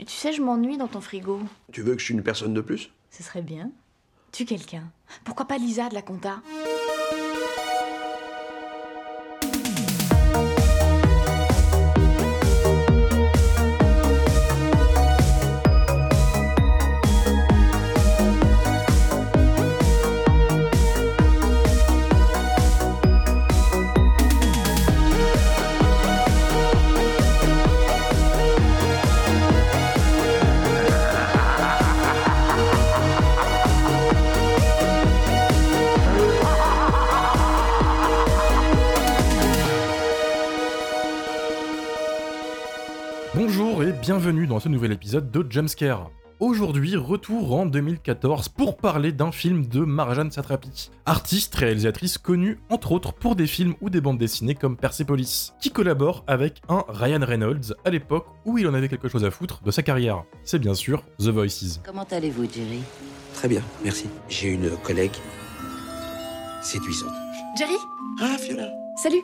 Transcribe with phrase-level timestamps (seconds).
[0.00, 1.40] Tu, tu sais, je m'ennuie dans ton frigo.
[1.72, 2.90] Tu veux que je suis une personne de plus?
[3.10, 3.70] Ce serait bien.
[4.32, 4.84] Tu quelqu'un.
[5.24, 6.40] Pourquoi pas Lisa de la compta?
[44.20, 46.10] Bienvenue dans ce nouvel épisode de Jumpscare.
[46.40, 52.92] Aujourd'hui, retour en 2014 pour parler d'un film de Marjane Satrapi, artiste réalisatrice connue entre
[52.92, 57.24] autres pour des films ou des bandes dessinées comme Persepolis, qui collabore avec un Ryan
[57.24, 60.24] Reynolds à l'époque où il en avait quelque chose à foutre de sa carrière.
[60.44, 61.80] C'est bien sûr The Voices.
[61.82, 62.82] Comment allez-vous, Jerry?
[63.32, 64.04] Très bien, merci.
[64.28, 65.16] J'ai une collègue
[66.60, 67.14] séduisante.
[67.56, 67.78] Jerry?
[68.20, 69.22] Ah, Fiona Salut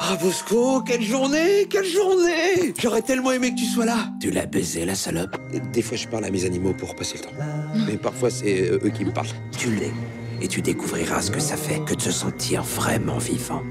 [0.00, 4.46] Ah, Bosco, quelle journée Quelle journée J'aurais tellement aimé que tu sois là Tu l'as
[4.46, 5.36] baisé, la salope
[5.72, 7.84] Des fois, je parle à mes animaux pour passer le temps.
[7.86, 9.28] Mais parfois, c'est euh, eux qui me parlent.
[9.56, 9.92] Tu l'es.
[10.40, 13.62] Et tu découvriras ce que ça fait que de se sentir vraiment vivant.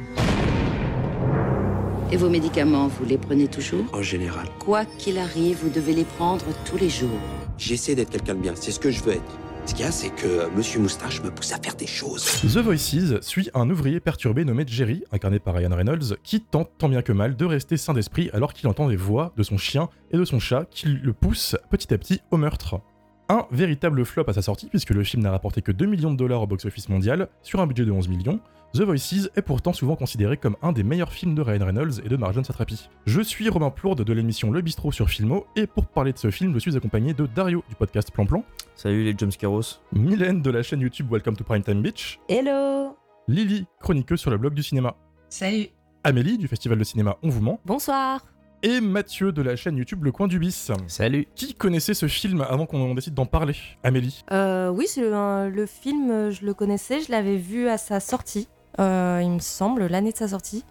[2.11, 3.83] Et vos médicaments, vous les prenez toujours?
[3.91, 4.47] En général.
[4.59, 7.09] Quoi qu'il arrive, vous devez les prendre tous les jours.
[7.57, 9.37] J'essaie d'être quelqu'un de bien, c'est ce que je veux être.
[9.65, 12.41] Ce qu'il c'est que Monsieur Moustache me pousse à faire des choses.
[12.41, 16.89] The Voices suit un ouvrier perturbé nommé Jerry, incarné par Ryan Reynolds, qui tente tant
[16.89, 19.89] bien que mal de rester sain d'esprit alors qu'il entend les voix de son chien
[20.11, 22.81] et de son chat qui le poussent petit à petit au meurtre.
[23.30, 26.17] Un véritable flop à sa sortie puisque le film n'a rapporté que 2 millions de
[26.17, 28.39] dollars au box-office mondial sur un budget de 11 millions.
[28.73, 32.07] The Voices est pourtant souvent considéré comme un des meilleurs films de Ryan Reynolds et
[32.07, 32.87] de Marjane Satrapi.
[33.07, 36.29] Je suis Romain Plourde de l'émission Le Bistrot sur Filmo et pour parler de ce
[36.29, 38.43] film, je suis accompagné de Dario du podcast Plan Plan,
[38.75, 39.79] Salut les Jumpscaros.
[39.91, 42.95] Mylène de la chaîne YouTube Welcome to Primetime Beach, Hello
[43.27, 44.95] Lily, chroniqueuse sur le blog du cinéma,
[45.29, 45.67] Salut
[46.03, 48.23] Amélie du festival de cinéma On vous ment, Bonsoir
[48.61, 50.69] et Mathieu de la chaîne YouTube Le Coin du Bis.
[50.87, 51.25] Salut.
[51.33, 53.55] Qui connaissait ce film avant qu'on décide d'en parler?
[53.83, 54.21] Amélie?
[54.33, 58.02] Euh, Oui, c'est le, le film, euh, je le connaissais, je l'avais vu à sa
[58.02, 58.49] sortie,
[58.80, 60.63] euh, il me semble, l'année de sa sortie.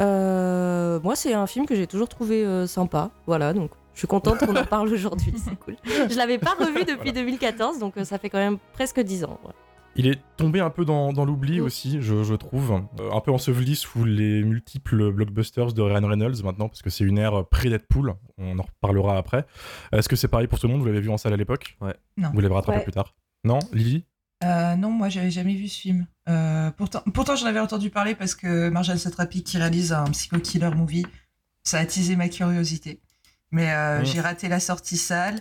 [0.00, 4.08] Euh, moi, c'est un film que j'ai toujours trouvé euh, sympa, voilà, donc je suis
[4.08, 5.76] contente qu'on en parle aujourd'hui, c'est cool.
[5.84, 9.38] Je l'avais pas revu depuis 2014, donc euh, ça fait quand même presque 10 ans.
[9.94, 11.64] Il est tombé un peu dans, dans l'oubli Mm.
[11.64, 12.80] aussi, je, je trouve.
[12.98, 17.04] Euh, un peu enseveli sous les multiples blockbusters de Ryan Reynolds maintenant, parce que c'est
[17.04, 18.14] une ère pré-Deadpool.
[18.38, 19.44] On en reparlera après.
[19.92, 20.80] Est-ce que c'est pareil pour tout le monde?
[20.80, 21.76] Vous l'avez vu en salle à l'époque?
[21.82, 21.94] Ouais.
[22.16, 22.30] Non.
[22.32, 22.84] Vous l'avez rattrapé Ouais.
[22.84, 23.14] plus tard?
[23.44, 23.58] Non?
[23.74, 24.06] Lily?
[24.42, 26.06] Euh, non, moi j'avais jamais vu ce film.
[26.28, 30.70] Euh, pourtant, pourtant j'en avais entendu parler parce que Marjane Satrapi qui réalise un psycho-killer
[30.74, 31.06] movie,
[31.62, 33.00] ça a attisé ma curiosité.
[33.50, 34.04] Mais euh, Mmh.
[34.04, 35.40] j'ai raté la sortie salle,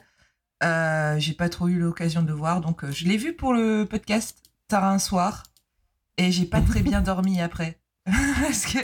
[0.62, 4.38] j'ai pas trop eu l'occasion de le voir, donc je l'ai vu pour le podcast
[4.68, 5.44] tard un soir
[6.18, 7.80] et j'ai pas très bien dormi après.
[8.42, 8.80] parce que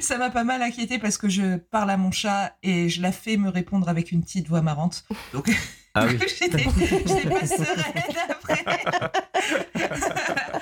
[0.00, 3.12] ça m'a pas mal inquiété parce que je parle à mon chat et je la
[3.12, 5.04] fais me répondre avec une petite voix marrante.
[5.32, 5.50] Donc
[5.94, 6.18] Ah oui.
[6.20, 6.64] j'étais
[7.28, 8.64] pas sereine après.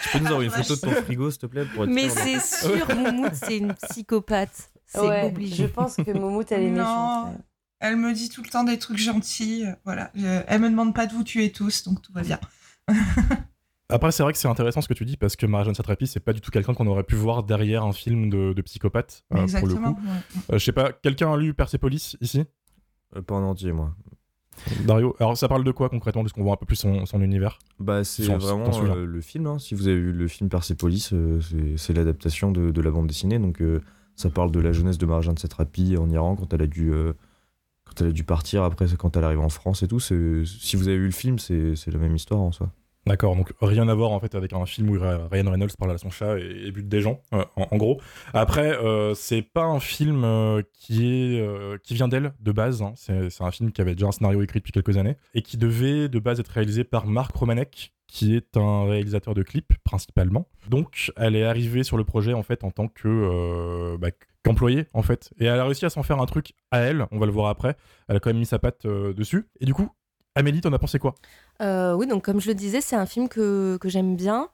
[0.03, 2.09] Tu peux nous avoir une photo de ton frigo, s'il te plaît, pour être Mais
[2.09, 4.71] c'est sûr, Moumout, c'est une psychopathe.
[4.87, 5.65] C'est Ouais, obligé.
[5.65, 7.25] Je pense que Momout, elle est Non.
[7.27, 7.41] méchante.
[7.81, 9.65] Elle me dit tout le temps des trucs gentils.
[9.66, 10.11] euh, Voilà.
[10.15, 12.41] Je- elle me demande pas de vous tuer tous, donc tout va bien.
[13.91, 16.21] Après, c'est vrai que c'est intéressant ce que tu dis, parce que Marjane Satrapi, c'est
[16.21, 19.37] pas du tout quelqu'un qu'on aurait pu voir derrière un film de, de psychopathe, euh,
[19.37, 19.95] pour le Exactement.
[19.95, 20.00] coup.
[20.03, 20.55] ouais.
[20.55, 22.45] Euh, je sais pas, quelqu'un a lu Persepolis ici?
[23.16, 23.95] Euh, pas en entier, moi.
[24.85, 27.21] Dario Alors, ça parle de quoi concrètement, parce qu'on voit un peu plus son, son
[27.21, 27.59] univers?
[27.79, 28.65] Bah, c'est vraiment
[28.97, 29.47] euh, le film.
[29.47, 29.59] hein.
[29.59, 31.41] Si vous avez vu le film Persepolis, euh,
[31.77, 33.39] c'est- l'adaptation de, de la bande dessinée.
[33.39, 33.81] Donc, euh,
[34.17, 36.93] ça parle de la jeunesse de Marjane Satrapi en Iran quand elle a dû.
[36.93, 37.13] euh,
[37.85, 39.99] quand elle a dû partir après, quand elle arrive en France et tout.
[39.99, 40.15] Si
[40.77, 42.71] vous avez vu le film, c'est la même histoire en soi.
[43.09, 45.99] D'accord, donc rien à voir en fait avec un film où Ryan Reynolds parle à
[45.99, 48.03] son chat et, bute des gens, euh, en, gros.
[48.35, 51.41] Après, euh, c'est pas un film euh, qui
[51.89, 52.83] vient d'elle de base.
[52.83, 52.93] hein.
[52.97, 56.10] C'est un film qui avait déjà un scénario écrit depuis quelques années et qui devait
[56.10, 60.47] de base être réalisé par Marc Romanek, qui est un réalisateur de clips principalement.
[60.69, 62.89] Donc, elle est arrivée sur le projet en fait en tant
[63.99, 64.11] bah,
[64.45, 67.07] qu'employée en fait, et elle a réussi à s'en faire un truc à elle.
[67.11, 67.75] On va le voir après.
[68.07, 69.47] Elle a quand même mis sa patte dessus.
[69.61, 69.89] Et du coup,
[70.39, 71.17] Amélie, t'en as pensé quoi?
[71.63, 74.49] Euh, oui, donc comme je le disais, c'est un film que, que j'aime bien.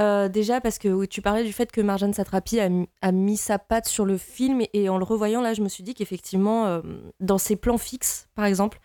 [0.00, 3.86] Euh, déjà parce que tu parlais du fait que Marjane Satrapi a, mis- sa patte
[3.86, 6.80] sur le film et, en le revoyant là, je me suis dit qu'effectivement, euh,
[7.20, 8.80] dans ses plans fixes, par exemple,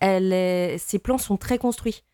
[0.00, 2.04] ses plans sont très construits.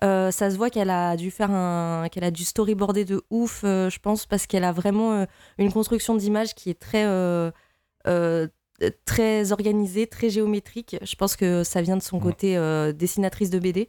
[0.00, 3.98] Ça se voit qu'elle a dû faire un, qu'elle a dû storyboarder de ouf, je
[3.98, 5.26] pense, parce qu'elle a vraiment
[5.58, 7.04] une construction d'image qui est très,
[9.04, 10.96] très organisée, très géométrique.
[11.02, 12.22] Je pense que ça vient de son Ouais.
[12.22, 13.88] côté euh, dessinatrice de BD.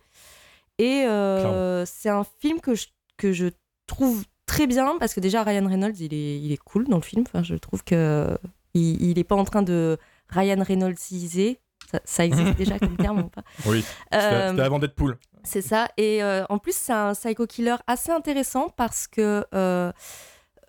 [0.79, 2.87] Et euh, c'est un film que je,
[3.17, 3.47] que je
[3.87, 7.03] trouve très bien parce que déjà Ryan Reynolds, il est, il est cool dans le
[7.03, 7.23] film.
[7.27, 8.37] Enfin, je trouve que
[8.73, 9.97] il, il est pas en train de
[10.29, 11.59] Ryan Reynolds-iser.
[11.91, 15.17] Ça, ça existe déjà comme terme ou pas Oui, c'était Euh, c'était avant Deadpool.
[15.43, 15.87] c'est ça.
[15.97, 19.43] Et euh, en plus, c'est un psycho killer assez intéressant parce que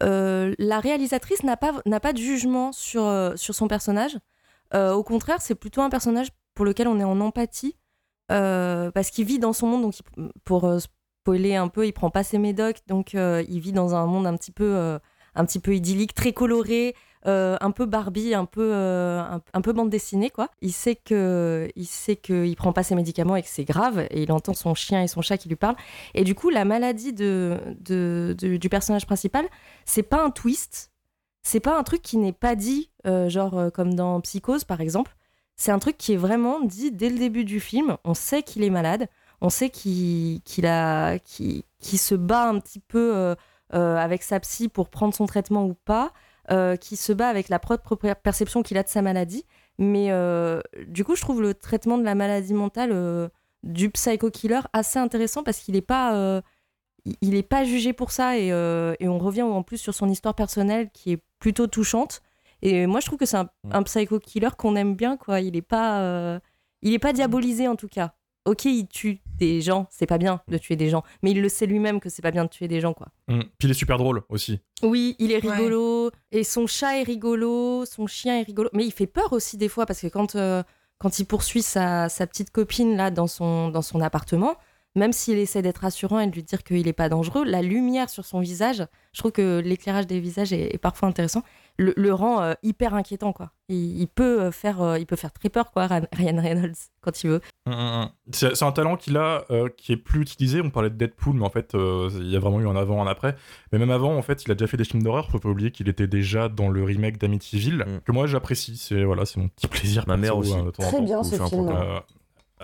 [0.02, 4.18] euh, la réalisatrice n'a pas, n'a pas de jugement sur, euh, sur son personnage.
[4.74, 7.76] Euh, au contraire, c'est plutôt un personnage pour lequel on est en empathie
[8.28, 9.82] parce qu'il vit dans son monde.
[9.82, 9.94] Donc,
[10.44, 14.26] pour spoiler un peu, il prend pas ses médocs, donc il vit dans un monde
[14.26, 14.98] un petit peu,
[15.34, 16.96] un petit peu idyllique, très coloré.
[17.26, 19.22] Euh, un peu Barbie, un peu, euh,
[19.54, 20.50] un, peu bande dessinée, quoi.
[20.60, 24.22] Il sait que, il sait qu'il prend pas ses médicaments et que c'est grave, et
[24.22, 25.76] il entend son chien et son chat qui lui parlent.
[26.12, 27.58] Et du coup, la maladie de,
[28.38, 29.46] du personnage principal,
[29.86, 30.92] c'est pas un twist,
[31.42, 35.16] c'est pas un truc qui n'est pas dit, euh, genre comme dans Psychose par exemple.
[35.56, 37.96] C'est un truc qui est vraiment dit dès le début du film.
[38.04, 39.08] On sait qu'il est malade,
[39.40, 43.34] on sait qu'il a, qu'il se bat un petit peu
[43.70, 46.12] avec sa psy pour prendre son traitement ou pas,
[46.50, 49.44] euh, qui se bat avec la propre perception qu'il a de sa maladie.
[49.78, 53.28] Mais euh, du coup, je trouve le traitement de la maladie mentale euh,
[53.62, 56.42] du psycho killer assez intéressant parce qu'il n'est pas,
[57.22, 60.34] il- est pas jugé pour ça et, et on revient en plus sur son histoire
[60.34, 62.20] personnelle qui est plutôt touchante.
[62.62, 65.40] Et moi, je trouve que c'est un, un psycho killer qu'on aime bien, quoi.
[65.40, 66.38] Il est pas,
[66.82, 68.14] il est pas diabolisé en tout cas.
[68.46, 71.48] Ok, il tue des gens, c'est pas bien de tuer des gens, mais il le
[71.48, 73.08] sait lui-même que c'est pas bien de tuer des gens, quoi.
[73.28, 73.40] Mm.
[73.58, 74.60] Puis il est super drôle aussi.
[74.82, 75.50] Oui, il est Ouais.
[75.56, 76.10] rigolo.
[76.30, 78.68] Et son chat est rigolo, son chien est rigolo.
[78.74, 80.62] Mais il fait peur aussi des fois parce que quand, euh,
[80.98, 84.56] quand il poursuit sa, sa petite copine là dans son, dans son appartement,
[84.94, 88.08] même s'il essaie d'être rassurant et de lui dire qu'il n'est pas dangereux, la lumière
[88.10, 91.42] sur son visage, je trouve que l'éclairage des visages est, est parfois intéressant,
[91.78, 93.32] le, le rend euh, hyper inquiétant.
[93.32, 93.50] quoi.
[93.68, 97.24] Il, il peut euh, faire, euh, il peut faire très peur, quoi, Ryan Reynolds, quand
[97.24, 97.40] il veut.
[97.66, 98.08] Mm, mm, mm.
[98.32, 100.60] C'est un talent qu'il a euh, qui est plus utilisé.
[100.60, 103.02] On parlait de Deadpool, mais en fait, euh, il y a vraiment eu un avant,
[103.02, 103.34] un après.
[103.72, 105.30] Mais même avant, en fait, il a déjà fait des films d'horreur.
[105.30, 108.00] Faut pas oublier qu'il était déjà dans le remake d'Amityville, Mm.
[108.04, 108.76] que moi j'apprécie.
[108.76, 110.04] C'est voilà, c'est mon petit plaisir.
[110.06, 110.52] Ma mère aussi.
[110.52, 111.72] en Très bien ce film.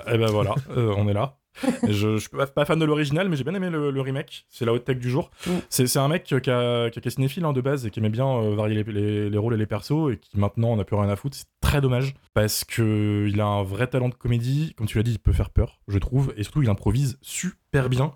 [0.07, 1.37] et ben voilà, euh, on est là.
[1.89, 4.47] Je, je suis pas, fan de l'original, mais j'ai bien aimé le, le remake.
[4.49, 5.31] C'est la haute tech du jour.
[5.47, 5.51] Mm.
[5.69, 7.99] C'est un mec qui a, qui a, qui est cinéphile hein, de base et qui
[8.01, 10.85] aimait bien euh, varier les, les- les rôles et les persos et qui maintenant n'a
[10.85, 11.37] plus rien à foutre.
[11.37, 14.75] C'est très dommage parce que il a un vrai talent de comédie.
[14.77, 17.89] Comme tu l'as dit, il peut faire peur, je trouve, et surtout il improvise super
[17.89, 18.15] bien.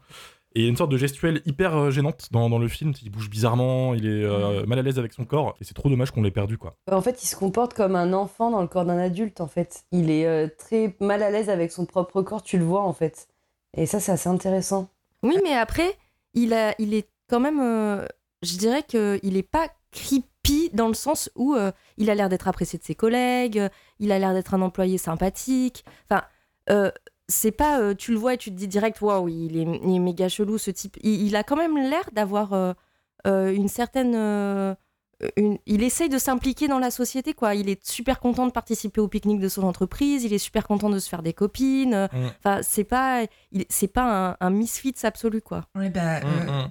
[0.56, 2.92] Et il y a une sorte de gestuelle hyper euh, gênante dans, dans le film.
[3.02, 5.88] Il bouge bizarrement, il est euh, mal à l'aise avec son corps, et c'est trop
[5.88, 6.76] dommage qu'on l'ait perdu, quoi.
[6.90, 9.84] En fait, il se comporte comme un enfant dans le corps d'un adulte, en fait.
[9.90, 12.92] Il est euh, très mal à l'aise avec son propre corps, tu le vois, en
[12.92, 13.26] fait.
[13.76, 14.88] Et ça, c'est assez intéressant.
[15.24, 15.96] Oui, mais après,
[16.34, 17.60] il, a, il est quand même.
[17.60, 18.06] euh,
[18.42, 22.46] je dirais qu'il n'est pas creepy dans le sens où euh, il a l'air d'être
[22.46, 23.68] apprécié de ses collègues,
[23.98, 25.84] il a l'air d'être un employé sympathique.
[26.08, 26.22] Enfin,
[26.70, 26.90] euh,
[27.28, 27.80] c'est pas.
[27.80, 30.28] euh, tu le vois et tu te dis direct, waouh, il est, il est méga
[30.28, 30.96] chelou ce type.
[31.02, 32.72] Il, il a quand même l'air d'avoir euh,
[33.26, 34.14] euh, une certaine.
[34.14, 34.74] euh,
[35.36, 37.54] une- il essaye de s'impliquer dans la société, quoi.
[37.54, 40.90] Il est super content de participer au pique-nique de son entreprise, il est super content
[40.90, 41.94] de se faire des copines.
[41.94, 42.26] euh, Mm.
[42.38, 45.66] Enfin, c'est pas, il- c'est pas un, un misfits absolu, quoi.
[45.76, 46.68] Ouais, bah, Mm,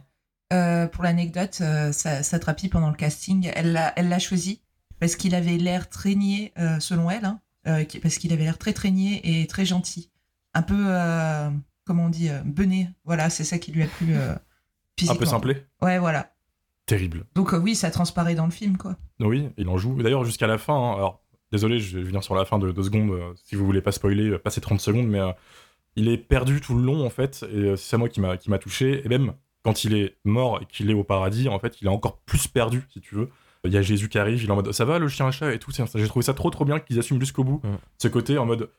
[0.54, 0.90] euh, mm.
[0.90, 4.62] pour l'anecdote, euh, sa, Satrapi, pendant le casting, elle l'a elle l'a choisi
[5.00, 8.58] parce qu'il avait l'air très niais, euh, selon elle, hein, euh, parce qu'il avait l'air
[8.60, 10.12] très très niais et très gentil.
[10.54, 11.50] Un peu, euh,
[11.86, 12.90] comment on dit, euh, bené.
[13.06, 14.40] Voilà, c'est ça qui lui a plu euh, Un
[15.00, 15.20] physiquement.
[15.20, 15.66] peu simplé.
[15.82, 16.32] Ouais, voilà.
[16.86, 17.26] Terrible.
[17.36, 18.96] Donc euh, oui, ça transparaît dans le film, quoi.
[19.20, 20.02] Oui, il en joue.
[20.02, 22.84] D'ailleurs, jusqu'à la fin, hein, alors, désolé, je vais venir sur la fin de deux
[22.84, 23.12] secondes.
[23.12, 25.32] euh, si vous voulez pas spoiler, euh, passez 30 secondes, mais euh,
[25.96, 28.38] il est perdu tout le long, en fait, et euh, c'est ça, moi, qui m'a
[28.60, 29.04] touché.
[29.06, 31.90] Et même quand il est mort et qu'il est au paradis, en fait, il est
[31.92, 33.30] encore plus perdu, si tu veux.
[33.66, 35.54] Il y a Jésus qui arrive, il est en mode ça va le chien chat
[35.54, 35.72] et tout.
[35.72, 37.78] J'ai trouvé ça trop trop bien qu'ils assument jusqu'au bout Mm.
[37.98, 38.70] ce côté en mode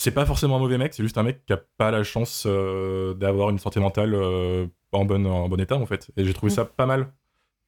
[0.00, 2.44] c'est pas forcément un mauvais mec, c'est juste un mec qui a pas la chance
[2.46, 6.10] euh, d'avoir une santé mentale euh, en, bon, en bon état en fait.
[6.16, 7.12] Et j'ai trouvé ça pas mal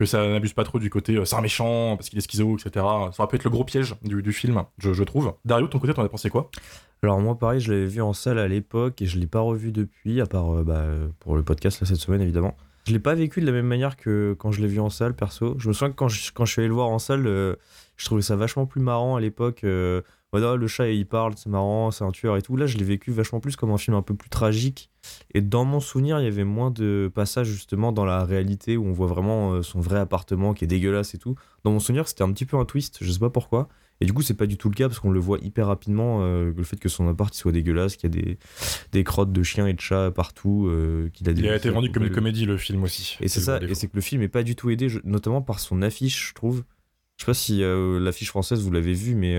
[0.00, 2.56] que ça n'abuse pas trop du côté euh, c'est un méchant parce qu'il est schizo,
[2.56, 2.70] etc.
[2.72, 5.34] Ça aurait pu être le gros piège du, du film, je, je trouve.
[5.44, 6.50] Dario, de ton côté, t'en as pensé quoi?
[7.02, 9.70] Alors moi pareil, je l'avais vu en salle à l'époque et je l'ai pas revu
[9.70, 10.86] depuis, à part euh, bah,
[11.20, 12.56] pour le podcast là cette semaine évidemment.
[12.86, 15.14] Je l'ai pas vécu de la même manière que quand je l'ai vu en salle
[15.14, 15.54] perso.
[15.58, 17.56] Je me souviens que quand je, quand je suis allé le voir en salle, euh,
[17.98, 19.66] je trouvais ça vachement plus marrant à l'époque.
[20.32, 22.56] Voilà, le chat il parle, c'est marrant, c'est un tueur et tout.
[22.56, 24.90] Là je l'ai vécu vachement plus comme un film un peu plus tragique.
[25.34, 28.86] Et dans mon souvenir, il y avait moins de passages justement dans la réalité où
[28.86, 31.34] on voit vraiment euh, son vrai appartement qui est dégueulasse et tout.
[31.64, 33.68] Dans mon souvenir, c'était un petit peu un twist, je sais pas pourquoi.
[34.00, 36.20] Et du coup, c'est pas du tout le cas parce qu'on le voit hyper rapidement,
[36.22, 38.38] euh, le fait que son appart il soit dégueulasse, qu'il y a des,
[38.90, 41.42] des crottes de chiens et de chats partout, euh, qu'il a des.
[41.42, 43.16] Il a été vendu comme une comédie, le film aussi.
[43.20, 45.40] Et c'est ça, et c'est que le film est pas du tout aidé, je- notamment
[45.42, 46.64] par son affiche, je trouve.
[47.18, 49.36] Je sais pas si euh, l'affiche française vous l'avez vue, mais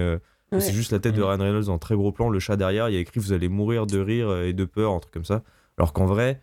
[0.59, 2.93] C'est juste la tête de Ryan Reynolds en très gros plan, le chat derrière, il
[2.93, 5.43] y a écrit vous allez mourir de rire et de peur, un truc comme ça.
[5.77, 6.41] Alors qu'en vrai,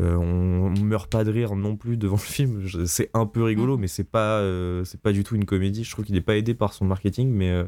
[0.00, 2.66] euh, on, meurt pas de rire non plus devant le film.
[2.86, 5.84] C'est un peu rigolo, mais c'est pas, euh, c'est pas du tout une comédie.
[5.84, 7.64] Je trouve qu'il est pas aidé par son marketing, mais, euh,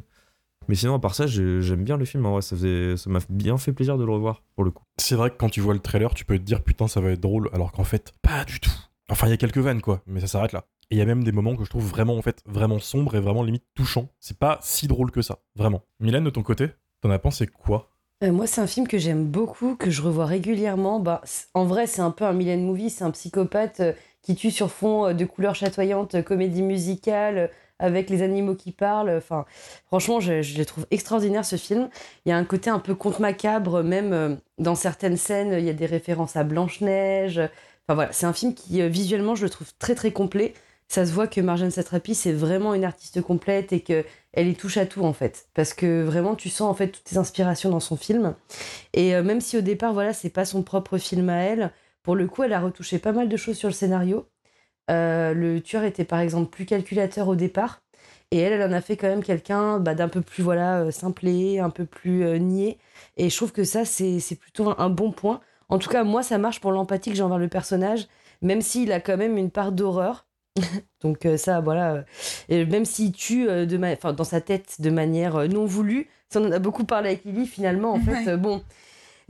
[0.68, 2.24] mais sinon, à part ça, j'ai- j'aime bien le film.
[2.26, 4.84] En vrai, ça faisait- ça m'a bien fait plaisir de le revoir pour le coup.
[4.96, 7.10] C'est vrai que quand tu vois le trailer, tu peux te dire putain, ça va
[7.10, 8.70] être drôle, alors qu'en fait, pas du tout.
[9.10, 10.64] Enfin, il y a quelques vannes, quoi, mais ça s'arrête là.
[10.94, 13.20] Il y a même des moments que je trouve vraiment, en fait, vraiment sombres et
[13.20, 14.06] vraiment limite touchants.
[14.20, 15.82] C'est pas si drôle que ça, vraiment.
[15.98, 16.68] Mylène, de ton côté,
[17.00, 17.90] t'en as pensé quoi?
[18.22, 21.00] Euh, moi, c'est un film que j'aime beaucoup, que je revois régulièrement.
[21.00, 21.20] Bah,
[21.52, 22.90] en vrai, c'est un peu un Mylène movie.
[22.90, 28.08] C'est un psychopathe euh, qui tue sur fond euh, de couleurs chatoyantes, comédie musicale, avec
[28.08, 29.10] les animaux qui parlent.
[29.16, 29.46] Enfin,
[29.86, 31.88] franchement, je, je trouve extraordinaire ce film.
[32.24, 35.70] Il y a un côté un peu conte macabre, même dans certaines scènes, il y
[35.70, 37.40] a des références à Blanche-Neige.
[37.40, 40.54] Enfin voilà, c'est un film qui, visuellement, je le trouve très très complet.
[40.88, 44.58] Ça se voit que Marjane Satrapi, c'est vraiment une artiste complète et que elle est
[44.58, 45.48] touche à tout en fait.
[45.54, 48.34] Parce que vraiment tu sens en fait toutes tes inspirations dans son film.
[48.92, 51.72] Et euh, même si au départ voilà c'est pas son propre film à elle
[52.02, 54.28] pour le coup elle a retouché pas mal de choses sur le scénario.
[54.90, 57.82] Euh, le tueur était par exemple plus calculateur au départ.
[58.30, 60.90] Et elle elle en a fait quand même quelqu'un bah, d'un peu plus voilà euh,
[60.90, 62.78] simplé un peu plus niais.
[63.16, 65.40] Et je trouve que ça c'est c'est plutôt un, un bon point.
[65.68, 68.06] En tout cas moi ça marche pour l'empathie que j'ai envers le personnage
[68.42, 70.23] même s'il a quand même une part d'horreur
[71.02, 72.04] donc euh, ça voilà
[72.48, 75.64] et même s'il tue euh, de ma- enfin, dans sa tête de manière euh, non
[75.66, 78.36] voulue, ça on en a beaucoup parlé avec Lily, finalement, en fait, Ouais.
[78.36, 78.62] bon,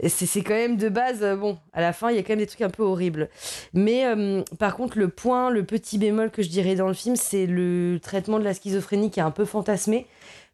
[0.07, 2.47] c'est quand même de base, bon, à la fin, il y a quand même des
[2.47, 3.29] trucs un peu horribles.
[3.73, 7.15] Mais euh, par contre, le point, le petit bémol que je dirais dans le film,
[7.15, 10.07] c'est le traitement de la schizophrénie qui est un peu fantasmé.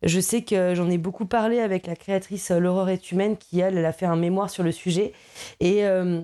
[0.03, 3.77] Je sais que j'en ai beaucoup parlé avec la créatrice L'horreur est humaine, qui, elle,
[3.77, 5.13] elle a fait un mémoire sur le sujet.
[5.59, 5.85] Et...
[5.85, 6.21] euh,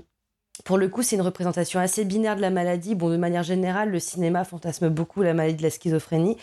[0.64, 2.96] pour le coup, c'est une représentation assez binaire de la maladie.
[2.96, 6.38] Bon, de manière générale, le cinéma fantasme beaucoup la maladie de la schizophrénie.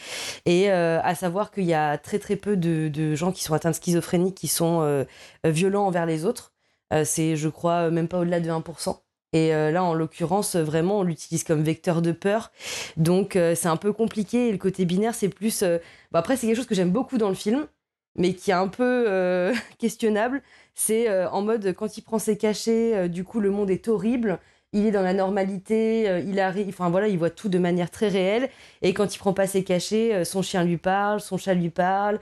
[0.46, 3.70] Et euh, à savoir qu'il y a très très peu de, gens qui sont atteints
[3.70, 5.04] de schizophrénie qui sont euh,
[5.44, 6.52] violents envers les autres.
[6.92, 8.96] Euh, c'est, je crois, même pas au-delà de 1%.
[9.32, 12.52] Et là, en l'occurrence, vraiment, on l'utilise comme vecteur de peur.
[12.96, 14.48] Donc, c'est un peu compliqué.
[14.48, 15.64] Et le côté binaire, c'est plus.
[15.64, 15.80] bon,
[16.12, 17.66] après, c'est quelque chose que j'aime beaucoup dans le film,
[18.14, 20.40] mais qui est un peu questionnable.
[20.74, 23.88] C'est euh, en mode, quand il prend ses cachets, euh, du coup, le monde est
[23.88, 24.38] horrible.
[24.72, 27.92] Il est dans la normalité, euh, il arrive, enfin voilà, il voit tout de manière
[27.92, 28.48] très réelle.
[28.82, 32.18] Et quand il prend pas ses cachets, son chien lui parle, son chat lui parle,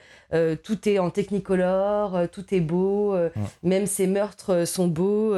[0.62, 3.30] tout est en technicolor, tout est beau, Ouais.
[3.62, 5.34] même ses meurtres sont beaux,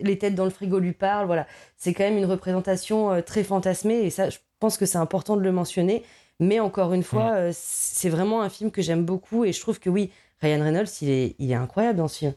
[0.00, 1.46] les têtes dans le frigo lui parlent, voilà.
[1.76, 5.42] C'est quand même une représentation très fantasmée et ça, je pense que c'est important de
[5.42, 6.02] le mentionner.
[6.40, 9.88] Mais encore une fois, c'est vraiment un film que j'aime beaucoup et je trouve que
[9.88, 12.34] oui, Ryan Reynolds, il est, il est incroyable dans ce film.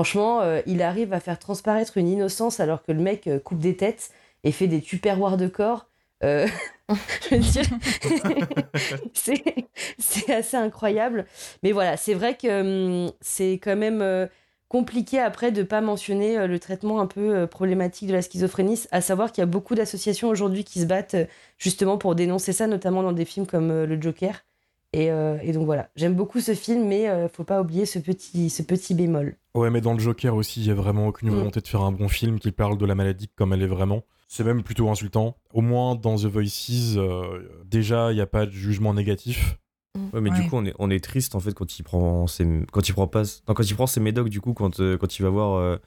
[0.00, 3.58] Franchement, euh, il arrive à faire transparaître une innocence alors que le mec euh, coupe
[3.58, 4.12] des têtes
[4.44, 5.88] et fait des tupperwares de corps.
[6.24, 6.48] Euh,
[9.12, 11.26] c'est assez incroyable.
[11.62, 14.30] Mais voilà, c'est vrai que hum, c'est quand même
[14.68, 19.32] compliqué après de pas mentionner le traitement un peu problématique de la schizophrénie, à savoir
[19.32, 21.28] qu'il y a beaucoup d'associations aujourd'hui qui se battent
[21.58, 24.46] justement pour dénoncer ça, notamment dans des films comme Le Joker.
[24.92, 27.98] Et, euh, et donc voilà, j'aime beaucoup ce film, mais euh, faut pas oublier ce
[28.00, 29.36] petit, ce petit bémol.
[29.54, 31.34] Ouais, mais dans le Joker aussi, il y a vraiment aucune Mm.
[31.34, 34.02] volonté de faire un bon film qui parle de la maladie comme elle est vraiment.
[34.26, 35.36] C'est même plutôt insultant.
[35.52, 39.58] Au moins, dans The Voices, euh, déjà, il n'y a pas de jugement négatif.
[40.12, 40.40] Ouais, mais Ouais.
[40.40, 42.92] du coup, on est, on est triste en fait quand il prend ses, quand il
[42.92, 45.30] prend pas, non, quand il prend ses médocs, du coup, quand, euh, quand il va
[45.30, 45.78] voir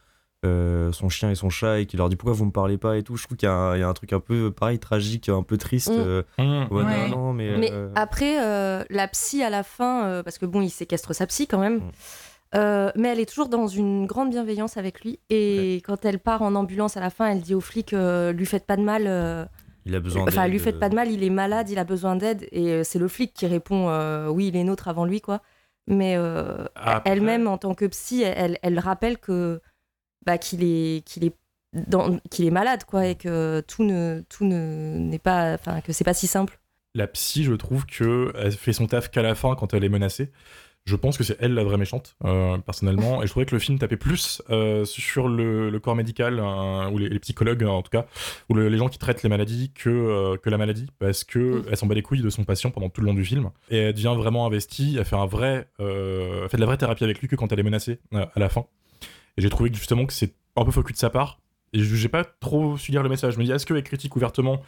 [0.45, 2.97] euh, son chien et son chat et qu'il leur dit pourquoi vous me parlez pas
[2.97, 3.15] et tout.
[3.15, 5.29] Je trouve qu'il y, a un- il y a un truc un peu pareil, tragique,
[5.29, 5.89] un peu triste.
[5.91, 5.99] Mm.
[5.99, 6.43] euh, Mmh.
[6.73, 7.09] ouais, Ouais.
[7.09, 7.57] non, non, mais.
[7.57, 11.13] Mais euh, après, euh, la psy à la fin, euh, parce que bon, il séquestre
[11.15, 11.91] sa psy quand même, Mm.
[12.55, 15.19] euh, mais elle est toujours dans une grande bienveillance avec lui.
[15.29, 18.45] Et quand elle part en ambulance à la fin, elle dit aux flics euh, lui
[18.45, 19.03] faites pas de mal.
[19.07, 19.45] euh,
[19.85, 21.83] il a besoin enfin, d'aide, lui faites pas de mal, il est malade, il a
[21.83, 22.47] besoin d'aide.
[22.53, 25.41] Et c'est le flic qui répond euh, oui, il est nôtre avant lui, quoi.
[25.87, 26.63] Mais euh,
[27.03, 29.59] elle-même, en tant que psy, elle, elle rappelle que
[30.25, 31.33] bah, qu'il est qu'il est
[32.29, 36.03] qu'il est malade, quoi, et que tout ne tout ne n'est pas, enfin, que c'est
[36.03, 36.59] pas si simple.
[36.95, 39.89] La psy, je trouve que elle fait son taf qu'à la fin quand elle est
[39.89, 40.31] menacée.
[40.85, 43.23] Je pense que c'est elle la vraie méchante, euh, personnellement.
[43.23, 46.89] Et je trouvais que le film tapait plus euh, sur le, le corps médical, euh,
[46.91, 48.05] ou les, les psychologues en tout cas,
[48.49, 50.87] ou le- les gens qui traitent les maladies, que, euh, que la maladie.
[50.99, 53.23] Parce que elle s'en bat les couilles de son patient pendant tout le long du
[53.23, 53.49] film.
[53.69, 57.05] Et elle devient vraiment investie, elle fait, un vrai, elle fait de la vraie thérapie
[57.05, 58.65] avec lui que quand elle est menacée à la fin.
[59.37, 61.39] Et j'ai trouvé justement que c'est un peu cul de sa part.
[61.73, 63.33] Et je- j'ai pas trop su lire le message.
[63.33, 64.61] Je me dis, est-ce qu'elle critique ouvertement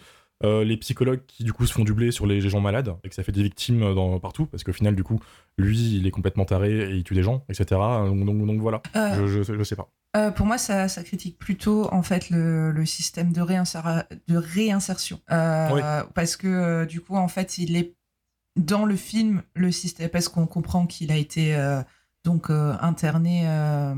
[0.43, 3.15] euh, les psychologues qui du coup se font doubler sur les, gens malades et que
[3.15, 4.45] ça fait des victimes euh, dans, partout?
[4.47, 5.21] Parce qu'au final du coup
[5.57, 8.81] lui il est complètement taré et il tue des gens etc donc, donc, donc voilà
[8.97, 12.29] Euh, je, je, je sais pas Euh, pour moi, ça, ça critique plutôt en fait
[12.31, 15.81] le, le système de, réinsertion, Oui.
[16.13, 17.95] parce que du coup, en fait, il est
[18.57, 21.55] dans le film, le système, parce qu'on comprend qu'il a été
[22.25, 23.95] donc euh, interné euh,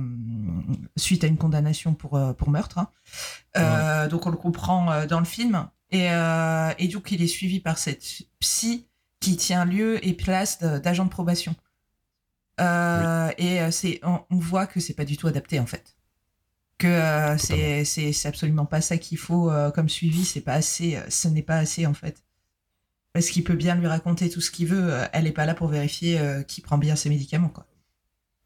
[0.98, 2.78] suite à une condamnation pour, euh, pour meurtre.
[2.78, 4.08] hein.
[4.10, 5.68] Donc on le comprend dans le film.
[5.90, 8.04] Et, et donc il est suivi par cette
[8.40, 8.86] psy
[9.20, 11.56] qui tient lieu et place d'agent de probation.
[12.60, 15.96] Euh, Et c'est, on, on voit que c'est pas du tout adapté en fait.
[16.78, 20.26] Que euh, c'est, absolument pas ça qu'il faut euh, comme suivi.
[20.26, 21.00] C'est pas assez.
[21.10, 22.24] ce n'est pas assez en fait.
[23.14, 24.94] Parce qu'il peut bien lui raconter tout ce qu'il veut.
[25.14, 27.66] Elle est pas là pour vérifier qu'il prend bien ses médicaments quoi.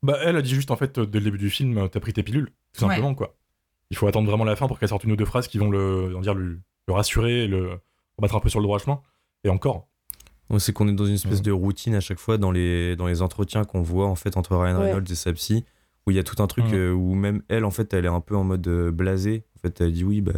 [0.04, 2.00] Bah, elle a dit juste en fait euh, dès le début du film, euh, t'as
[2.00, 2.90] pris tes pilules, tout Ouais.
[2.90, 3.36] simplement quoi.
[3.92, 5.70] Il faut attendre vraiment la fin pour qu'elle sorte une ou deux phrases qui vont
[5.70, 7.80] le, dire, le, le rassurer et le
[8.18, 9.02] remettre un peu sur le droit chemin.
[9.44, 9.88] Et encore.
[10.50, 13.08] Ouais, c'est qu'on est dans une espèce de routine à chaque fois dans les, dans
[13.08, 14.86] les entretiens qu'on voit en fait entre Ryan Ouais.
[14.88, 15.66] Reynolds et sa psy,
[16.08, 18.10] où il y a tout un truc euh, où même elle en fait elle est
[18.10, 19.44] un peu en mode euh, blasé.
[19.58, 20.34] En fait elle dit oui bah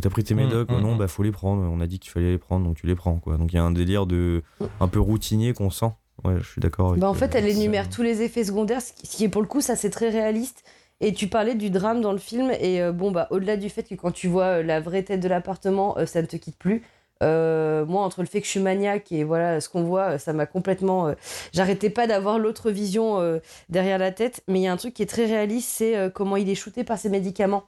[0.00, 0.98] t'as pris tes Mhm, médocs, mhm, non mhm.
[0.98, 1.62] bah faut les prendre.
[1.62, 3.36] On a dit qu'il fallait les prendre donc tu les prends quoi.
[3.36, 4.42] Donc il y a un délire de
[4.80, 5.92] un peu routinier qu'on sent.
[6.24, 6.96] Ouais je suis d'accord.
[6.96, 9.60] Bah, en fait, elle énumère tous les effets secondaires, ce qui est pour le coup,
[9.60, 10.64] ça c'est très réaliste.
[11.00, 13.82] Et tu parlais du drame dans le film, et euh, bon, bah, au-delà du fait
[13.82, 16.56] que quand tu vois euh, la vraie tête de l'appartement, euh, ça ne te quitte
[16.56, 16.82] plus.
[17.24, 20.32] Euh, moi, entre le fait que je suis maniaque et voilà ce qu'on voit, ça
[20.32, 21.12] m'a complètement.
[21.52, 24.42] J'arrêtais pas d'avoir l'autre vision derrière la tête.
[24.48, 26.82] Mais il y a un truc qui est très réaliste, c'est comment il est shooté
[26.82, 27.62] par ses médicaments.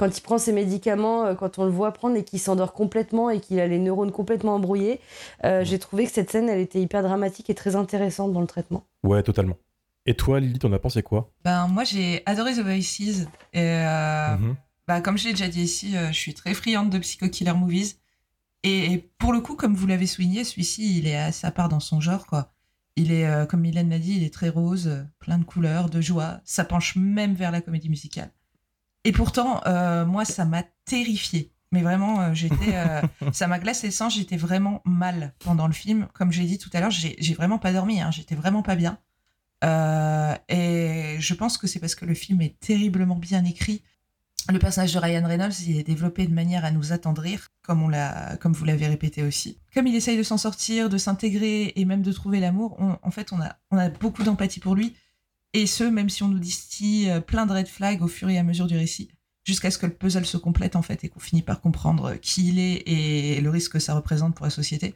[0.00, 3.28] Quand il prend ses médicaments, euh, quand on le voit prendre et qu'il s'endort complètement
[3.28, 4.98] et qu'il a les neurones complètement embrouillés,
[5.44, 8.46] euh, j'ai trouvé que cette scène, elle était hyper dramatique et très intéressante dans le
[8.46, 8.84] traitement.
[9.02, 9.56] Ouais, totalement.
[10.06, 11.30] Et toi, Lily, t'en as pensé quoi?
[11.44, 13.26] Ben moi j'ai adoré The Voices.
[13.52, 14.56] Et euh, Mhm.
[14.88, 17.52] bah, comme je l'ai déjà dit ici, euh, je suis très friande de Psycho Killer
[17.52, 17.96] Movies.
[18.62, 21.68] Et, et pour le coup, comme vous l'avez souligné, celui-ci, il est assez à part
[21.68, 22.52] dans son genre, quoi.
[22.96, 26.00] Il est, euh, comme Mylène l'a dit, il est très rose, plein de couleurs, de
[26.00, 26.40] joie.
[26.44, 28.30] Ça penche même vers la comédie musicale.
[29.04, 31.52] Et pourtant, euh, moi, ça m'a terrifiée.
[31.72, 33.00] Mais vraiment, euh, j'étais, euh,
[33.32, 34.08] ça m'a glacé le sang.
[34.08, 36.08] J'étais vraiment mal pendant le film.
[36.14, 38.00] Comme j'ai dit tout à l'heure, j'ai vraiment pas dormi.
[38.00, 38.98] Hein, j'étais vraiment pas bien.
[40.48, 43.82] Et je pense que c'est parce que le film est terriblement bien écrit.
[44.50, 47.88] Le personnage de Ryan Reynolds, il est développé de manière à nous attendrir, comme, on
[47.88, 49.58] l'a, comme vous l'avez répété aussi.
[49.74, 53.32] Comme il essaye de s'en sortir, de s'intégrer et même de trouver l'amour, en fait,
[53.32, 54.96] on a, on a beaucoup d'empathie pour lui.
[55.52, 58.38] Et ce, même si on nous distille euh, plein de red flags au fur et
[58.38, 59.10] à mesure du récit,
[59.44, 62.48] jusqu'à ce que le puzzle se complète, en fait, et qu'on finit par comprendre qui
[62.48, 64.94] il est et le risque que ça représente pour la société.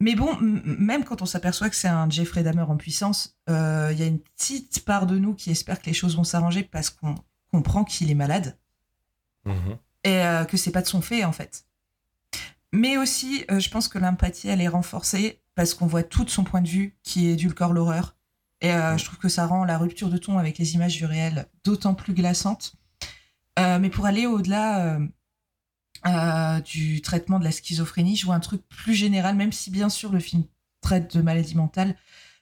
[0.00, 3.98] Mais bon, même quand on s'aperçoit que c'est un Jeffrey Dahmer en puissance, euh, il
[3.98, 6.90] y a une petite part de nous qui espère que les choses vont s'arranger parce
[6.90, 7.14] qu'on
[7.50, 8.58] comprend qu'il est malade
[9.46, 9.78] Mhm.
[10.04, 11.64] et euh, que c'est pas de son fait en fait.
[12.72, 16.30] Mais aussi, euh, je pense que l'empathie elle est renforcée parce qu'on voit tout de
[16.30, 18.15] son point de vue qui édulcore l'horreur.
[18.60, 21.04] Et euh, je trouve que ça rend la rupture de ton avec les images du
[21.04, 22.74] réel d'autant plus glaçante.
[23.58, 24.98] Euh, mais pour aller au-delà
[26.06, 29.88] euh, du traitement de la schizophrénie, je vois un truc plus général, même si bien
[29.88, 30.44] sûr le film
[30.80, 31.96] traite de maladie mentale,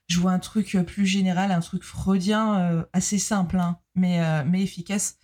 [0.07, 5.18] je vois un truc plus général, un truc freudien assez simple, hein, mais, mais efficace,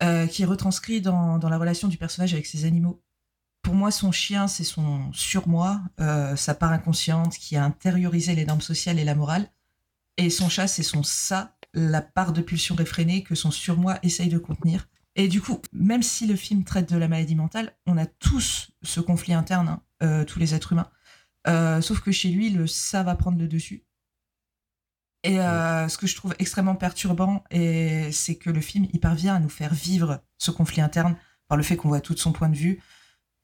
[0.00, 3.02] qui est retranscrit dans, dans la relation du personnage avec ses animaux.
[3.66, 8.46] Pour moi, son chien, c'est son surmoi, euh, sa part inconsciente qui a intériorisé les
[8.46, 9.50] normes sociales et la morale.
[10.16, 14.28] Et son chat, c'est son ça, la part de pulsion réfrénée que son surmoi essaye
[14.28, 14.88] de contenir.
[15.14, 18.70] Et du coup, même si le film traite de la maladie mentale, on a tous
[18.82, 20.90] ce conflit interne, hein, euh, tous les êtres humains.
[21.48, 23.84] Euh, sauf que chez lui, le ça va prendre le dessus.
[25.22, 29.40] Et euh, ce que je trouve extrêmement perturbant, c'est que le film, il parvient à
[29.40, 31.16] nous faire vivre ce conflit interne
[31.48, 32.80] par le fait qu'on voit tout de son point de vue.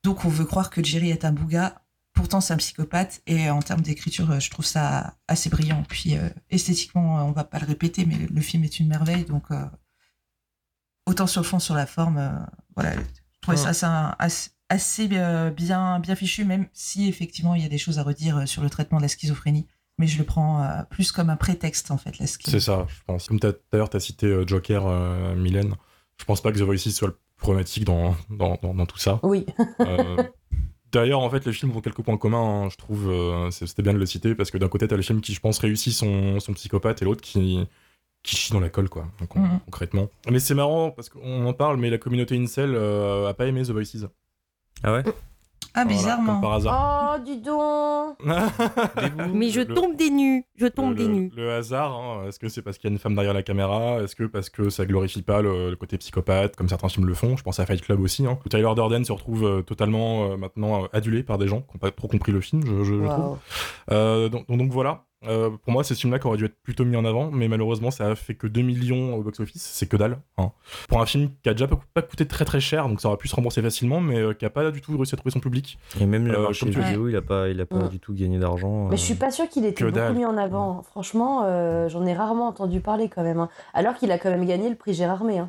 [0.04, 1.81] Donc on veut croire que Jerry est un bouga,
[2.12, 5.82] pourtant c'est un psychopathe, et en termes d'écriture, euh, je trouve ça assez brillant.
[5.88, 9.24] Puis euh, esthétiquement, euh, on va pas le répéter, mais le, film est une merveille,
[9.24, 9.64] donc euh,
[11.06, 12.30] autant sur le fond, sur la forme, euh,
[12.76, 14.16] voilà, je trouvais ça
[14.68, 18.62] assez, bien, bien fichu, même si effectivement il y a des choses à redire sur
[18.62, 19.66] le traitement de la schizophrénie.
[19.98, 22.38] Mais je le prends euh, plus comme un prétexte, en fait, la schi.
[22.50, 23.28] C'est ça, je pense.
[23.28, 25.74] Comme t'as- d'ailleurs, tu as cité Joker, euh, Mylène.
[26.18, 29.20] Je pense pas que The Voices soit le problématique dans, dans, dans, dans tout ça.
[29.22, 29.44] Oui.
[30.92, 33.10] D'ailleurs, en fait, les films ont quelques points communs, hein, je trouve.
[33.10, 35.32] euh, c'est- C'était bien de le citer, parce que d'un côté, t'as le film qui,
[35.32, 37.66] je pense, réussit son, son psychopathe, et l'autre qui,
[38.22, 39.60] qui chie dans la colle, quoi, donc, Mhm.
[39.64, 40.08] concrètement.
[40.30, 43.62] Mais c'est marrant, parce qu'on en parle, mais la communauté Incel euh, a pas aimé
[43.62, 44.06] The Voices.
[44.82, 45.02] Ah ouais?
[45.74, 46.32] Ah, Voilà, bizarrement.
[46.34, 47.14] comme par hasard.
[47.18, 48.16] Oh, dis donc
[49.34, 51.32] Mais je Le- tombe des nues, je tombe le, des nues.
[51.34, 54.02] le hasard, hein, est-ce que c'est parce qu'il y a une femme derrière la caméra?
[54.02, 57.14] Est-ce que parce que ça glorifie pas le, le côté psychopathe, comme certains films le
[57.14, 57.36] font?
[57.36, 58.26] Je pense à Fight Club aussi.
[58.26, 58.38] Hein.
[58.44, 61.68] où Tyler Durden se retrouve euh, totalement euh, maintenant euh, adulé par des gens qui
[61.74, 63.06] n'ont pas trop compris le film, je, je- je trouve.
[63.08, 63.38] Waouh.
[63.90, 65.04] Euh, donc, donc- donc voilà.
[65.26, 67.46] Euh, pour moi, c'est ce film-là qui aurait dû être plutôt mis en avant, mais
[67.48, 70.18] malheureusement, ça a fait que 2 millions au box-office, c'est que dalle.
[70.38, 70.52] hein.
[70.88, 73.28] Pour un film qui a déjà pas, coûté très très cher, donc ça aurait pu
[73.28, 75.78] se rembourser facilement, mais euh, qui a pas du tout réussi à trouver son public.
[76.00, 77.88] Et même le Euh, marché vidéo, il a pas, il a pas Ouais.
[77.88, 78.86] du tout gagné d'argent.
[78.88, 78.96] Mais euh.
[78.96, 80.14] je suis pas sûre qu'il était beaucoup dalle.
[80.14, 80.82] mis en avant.
[80.82, 83.38] Franchement, euh, j'en ai rarement entendu parler quand même.
[83.40, 83.48] hein.
[83.74, 85.38] Alors qu'il a quand même gagné le prix Gérardmer.
[85.38, 85.48] hein.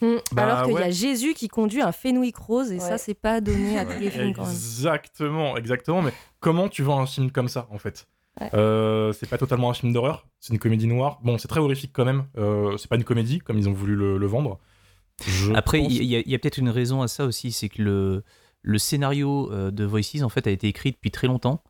[0.00, 0.06] Mm.
[0.32, 0.90] Bah, Alors qu'il y a.
[0.90, 4.32] Jésus qui conduit un Fenwick Rose et ça, c'est pas donné à tous les films
[4.34, 4.50] quand même.
[4.50, 6.02] Exactement, exactement.
[6.02, 8.06] Mais comment tu vends un film comme ça, en fait?
[8.40, 8.50] Ouais.
[8.54, 11.20] Euh, C'est pas totalement un film d'horreur, c'est une comédie noire.
[11.22, 12.26] Bon, c'est très horrifique quand même.
[12.36, 14.58] Euh, c'est pas une comédie comme ils ont voulu le, le vendre.
[15.26, 18.24] Je Après, pense- il y a, peut-être une raison à ça aussi, c'est que le,
[18.62, 21.62] le scénario euh, de Voices en fait a été écrit depuis très longtemps.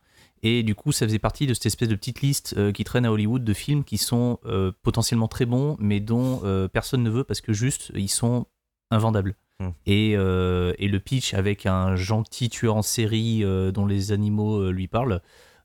[0.42, 3.06] Et du coup, ça faisait partie de cette espèce de petite liste euh, qui traîne
[3.06, 7.08] à Hollywood de films qui sont euh, potentiellement très bons, mais dont euh, personne ne
[7.10, 8.46] veut parce que juste ils sont
[8.90, 9.36] invendables.
[9.60, 9.70] Hmm.
[9.86, 14.60] Et, euh, et le pitch avec un gentil tueur en série euh, dont les animaux
[14.60, 15.18] euh, lui parlent, euh,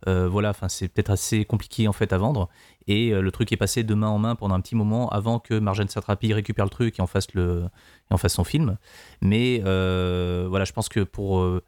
[0.05, 2.49] voilà, enfin c'est peut-être assez compliqué en fait à vendre.
[2.87, 5.39] Et euh, le truc est passé de main en main pendant un petit moment avant
[5.39, 7.69] que Marjane Satrapi récupère le truc et en fasse le,
[8.09, 8.77] et en fasse son film.
[9.21, 11.63] Mais euh, voilà, je pense que pour euh,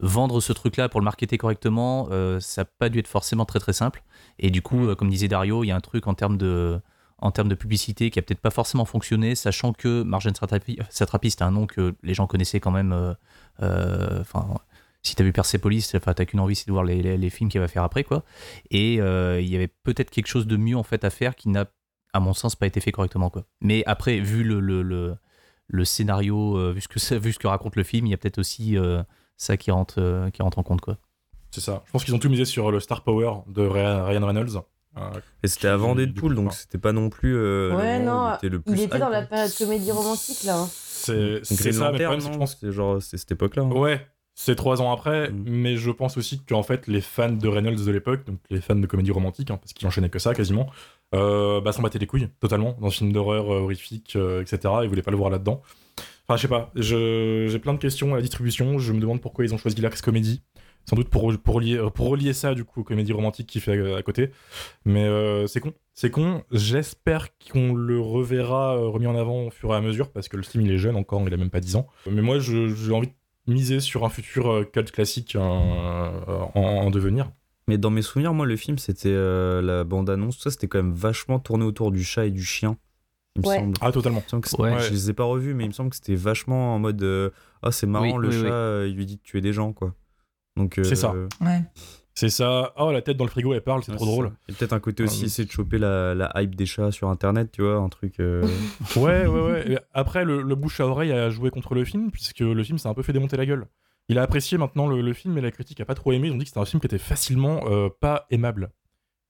[0.00, 3.60] vendre ce truc-là, pour le marketer correctement, euh, ça n'a pas dû être forcément très
[3.60, 4.02] très simple.
[4.38, 6.80] Et du coup, euh, comme disait Dario, il y a un truc en termes de,
[7.18, 11.30] en termes de publicité qui a peut-être pas forcément fonctionné, sachant que Marjane Satrapi, Satrapi
[11.30, 12.92] c'était un nom que les gens connaissaient quand même.
[12.92, 13.14] euh,
[13.62, 14.22] euh,
[15.06, 17.48] si t'as vu Persepolis, enfin, t'as qu'une envie, c'est de voir les, les- les films
[17.50, 18.24] qu'il va faire après, quoi.
[18.70, 21.48] Et euh, il y avait peut-être quelque chose de mieux en fait à faire qui
[21.48, 21.66] n'a,
[22.12, 23.44] à mon sens, pas été fait correctement, quoi.
[23.60, 25.16] Mais après, vu le, le, le,
[25.68, 28.14] le scénario, euh, vu, ce que ça- vu ce que raconte le film, il y
[28.14, 29.02] a peut-être aussi euh,
[29.36, 30.98] ça qui rentre, euh, qui rentre en compte, quoi.
[31.50, 31.82] C'est ça.
[31.86, 34.62] Je pense qu'ils ont tout misé sur le star power de Ryan Reynolds.
[34.98, 35.00] Euh,
[35.42, 37.34] Et c'était avant Deadpool, donc c'était pas non plus.
[37.36, 40.58] euh, Ouais, non, il était, le plus Il était dans la période comédie romantique là.
[40.60, 40.68] hein.
[40.70, 43.62] C'est ça, mais problème, je non pense C'est genre, c'est cette époque-là.
[43.62, 43.70] hein.
[43.70, 44.06] Ouais,
[44.38, 45.44] c'est trois ans après, Mm.
[45.46, 48.76] mais je pense aussi qu'en fait, les fans de Reynolds de l'époque, donc les fans
[48.76, 50.68] de comédie romantique, hein, parce qu'il enchaînait que ça quasiment,
[51.14, 54.74] euh, bah, s'en battaient les couilles totalement dans ce film d'horreur euh, horrifique, euh, etc.
[54.82, 55.62] Ils voulaient pas le voir là-dedans.
[56.28, 58.78] Enfin, je sais pas, j'ai plein de questions à la distribution.
[58.78, 60.42] Je me demande pourquoi ils ont choisi l'Axe Comédie.
[60.88, 63.94] Sans doute pour, pour, relier, pour relier ça du coup aux comédies romantiques qu'il fait
[63.94, 64.30] à, à côté.
[64.84, 65.72] Mais euh, c'est con.
[65.94, 66.42] C'est con.
[66.52, 70.42] J'espère qu'on le reverra remis en avant au fur et à mesure parce que le
[70.44, 71.86] film il est jeune encore, il a même pas 10 ans.
[72.10, 73.14] Mais moi j'ai envie de
[73.46, 77.30] miser sur un futur euh, cult classique euh, en, en devenir.
[77.68, 80.78] Mais dans mes souvenirs, moi, le film, c'était euh, la bande-annonce, tout ça, c'était quand
[80.82, 82.76] même vachement tourné autour du chat et du chien.
[83.34, 83.56] Il me Ouais.
[83.58, 83.76] semble.
[83.80, 84.20] Ah, totalement.
[84.20, 84.80] Il me semble que c'était- Ouais.
[84.80, 87.30] Je les ai pas revus, mais il me semble que c'était vachement en mode euh,
[87.62, 88.90] Ah, c'est marrant, Oui, le oui, chat, oui.
[88.90, 89.94] il lui dit de tuer des gens, quoi.
[90.56, 91.12] Donc, C'est ça.
[91.12, 91.62] euh, Ouais.
[92.18, 92.72] C'est ça.
[92.78, 94.28] Oh, la tête dans le frigo, elle parle, c'est ouais, trop drôle.
[94.28, 94.34] ça.
[94.48, 97.08] Et peut-être un côté aussi Euh, essayer de choper la, la hype des chats sur
[97.10, 98.18] internet, tu vois, un truc.
[98.20, 98.42] euh,
[98.96, 99.72] Ouais, ouais, ouais.
[99.72, 102.78] Et après, le, le bouche à oreille a joué contre le film, puisque le film
[102.78, 103.66] s'est un peu fait démonter la gueule.
[104.08, 106.28] Il a apprécié maintenant le, le film, mais la critique a pas trop aimé.
[106.28, 108.70] Ils ont dit que c'était un film qui était facilement euh, pas aimable.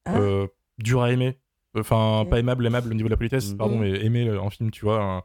[0.05, 0.19] Ah.
[0.19, 0.47] Euh,
[0.79, 1.39] dur à aimer.
[1.77, 3.57] Enfin, pas aimable, aimable au niveau de la politesse, Mhm.
[3.59, 5.25] pardon, mais aimer un film, tu vois.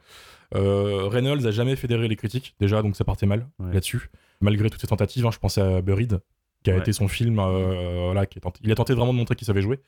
[0.55, 3.73] Euh, Reynolds a jamais fédéré les critiques, déjà, donc ça partait mal Ouais.
[3.73, 4.09] là-dessus.
[4.41, 6.19] Malgré toutes ses tentatives, hein, je pensais à Buried,
[6.63, 6.79] qui a Ouais.
[6.79, 9.45] été son film, euh, voilà, qui est tenté- il a tenté vraiment de montrer qu'il
[9.47, 9.79] savait jouer.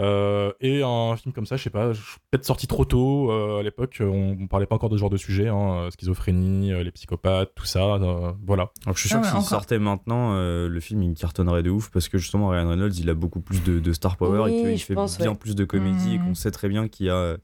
[0.00, 1.88] Euh, et un film comme ça, je sais pas,
[2.30, 5.10] peut-être sorti trop tôt euh, à l'époque, on, on parlait pas encore de ce genre
[5.10, 8.70] de sujet, hein, schizophrénie, euh, les psychopathes, tout ça, euh, voilà.
[8.86, 11.70] Alors je suis sûr Ah que s'il sortait maintenant, euh, le film il cartonnerait de
[11.70, 14.52] ouf parce que justement Ryan Reynolds il a beaucoup plus de, de star power Oui,
[14.56, 15.36] et qu'il fait pense, bien ouais.
[15.36, 16.26] plus de comédie et Mhm.
[16.26, 17.36] qu'on sait très bien qu'il a,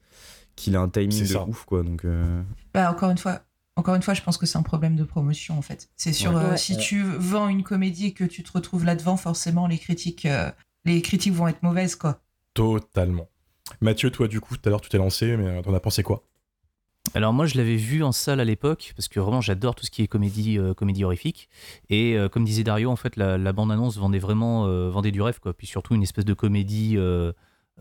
[0.54, 1.44] qu'il a un timing de ça.
[1.48, 1.82] ouf quoi.
[1.82, 2.40] Donc euh,
[2.72, 3.40] Bah, encore une fois.
[3.76, 5.88] Encore une fois, je pense que c'est un problème de promotion en fait.
[5.96, 6.36] C'est sûr, Ouais.
[6.44, 6.56] euh, Ouais.
[6.56, 10.50] si tu vends une comédie et que tu te retrouves là-devant, forcément les critiques, euh,
[10.84, 12.20] les critiques vont être mauvaises quoi.
[12.54, 13.28] Totalement.
[13.80, 16.02] Mathieu, toi, du coup, tout à l'heure, tu t'es lancé, mais euh, t'en as pensé
[16.02, 16.22] quoi?
[17.14, 19.90] Alors moi je l'avais vu en salle à l'époque parce que vraiment j'adore tout ce
[19.90, 21.50] qui est comédie euh, comédie horrifique
[21.90, 25.10] et euh, comme disait Dario en fait la, la bande annonce vendait vraiment euh, vendait
[25.12, 27.32] du rêve quoi puis surtout une espèce de comédie euh,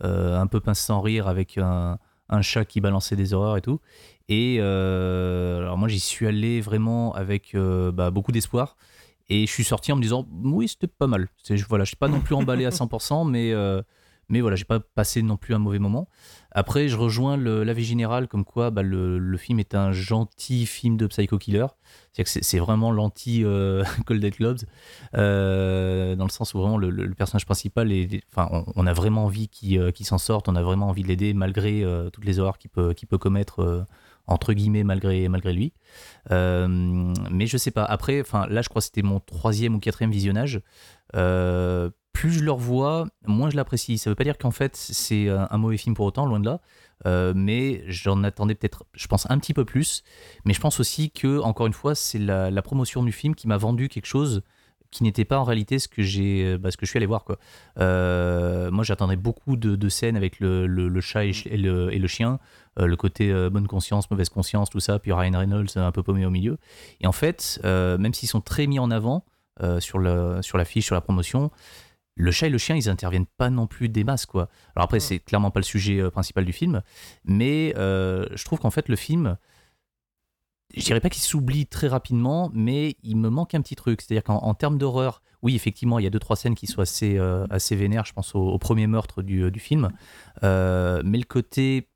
[0.04, 3.62] euh, un peu pince sans rire avec un, un chat qui balançait des horreurs et
[3.62, 3.80] tout.
[4.30, 8.78] Et euh, alors moi j'y suis allé vraiment avec euh, bah, beaucoup d'espoir.
[9.30, 11.28] Et je suis sorti en me disant oui c'était pas mal.
[11.70, 13.82] Voilà je suis pas non plus emballé à 100% mais euh,
[14.30, 16.08] mais voilà j'ai pas passé non plus un mauvais moment
[16.56, 20.98] après, je rejoins l'avis général comme quoi bah, le, le film est un gentil film
[20.98, 21.66] de psycho killer.
[22.12, 24.36] C'est-à-dire que c'est- c'est vraiment l'anti euh, Cold Dead
[25.16, 29.26] euh, dans le sens où vraiment le, le- personnage principal, est, enfin, on, a vraiment
[29.26, 32.38] envie qu'il euh, s'en sorte, on a vraiment envie de l'aider malgré euh, toutes les
[32.38, 33.84] horreurs qu'il peut, qu'il peut commettre, euh,
[34.28, 35.74] entre guillemets, malgré, malgré lui.
[36.32, 36.68] Euh,
[37.32, 37.84] mais je sais pas.
[37.84, 40.62] Après, là, je crois que c'était mon troisième ou quatrième visionnage.
[42.14, 43.98] Plus je le revois, moins je l'apprécie.
[43.98, 46.46] Ça veut pas dire qu'en fait c'est un, un mauvais film pour autant, loin de
[46.46, 46.62] là.
[47.06, 50.04] Euh, mais j'en attendais peut-être, je pense, un petit peu plus.
[50.46, 53.48] Mais je pense aussi que, encore une fois, c'est la, la promotion du film qui
[53.48, 54.42] m'a vendu quelque chose
[54.94, 57.24] qui n'était pas en réalité ce que j'ai, bah, ce que je suis allé voir
[57.24, 57.40] quoi.
[57.80, 61.92] Euh, moi, j'attendais beaucoup de, de scènes avec le, le, le chat et, et, le,
[61.92, 62.40] et, le, chien,
[62.80, 66.04] euh, le côté euh, bonne conscience, mauvaise conscience, tout ça, puis Ryan Reynolds un peu
[66.04, 66.58] paumé au milieu.
[67.02, 69.26] Et en fait, euh, même s'ils sont très mis en avant
[69.80, 71.52] sur le sur l'affiche, sur la promotion,
[72.16, 74.50] le chat et le chien, ils interviennent pas non plus des masses, quoi.
[74.76, 76.82] Alors après, c'est clairement pas le sujet principal du film,
[77.26, 79.38] mais je trouve qu'en fait, le film,
[80.76, 84.02] je dirais pas qu'il s'oublie très rapidement, mais il me manque un petit truc.
[84.02, 87.18] C'est-à-dire qu'en termes d'horreur, oui, effectivement, il y a deux, trois scènes qui sont assez,
[87.18, 89.92] euh, assez vénères, je pense au, au premier meurtre du, du film.
[90.44, 91.90] Euh, mais le côté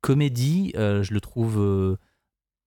[0.00, 1.56] comédie, euh, je le trouve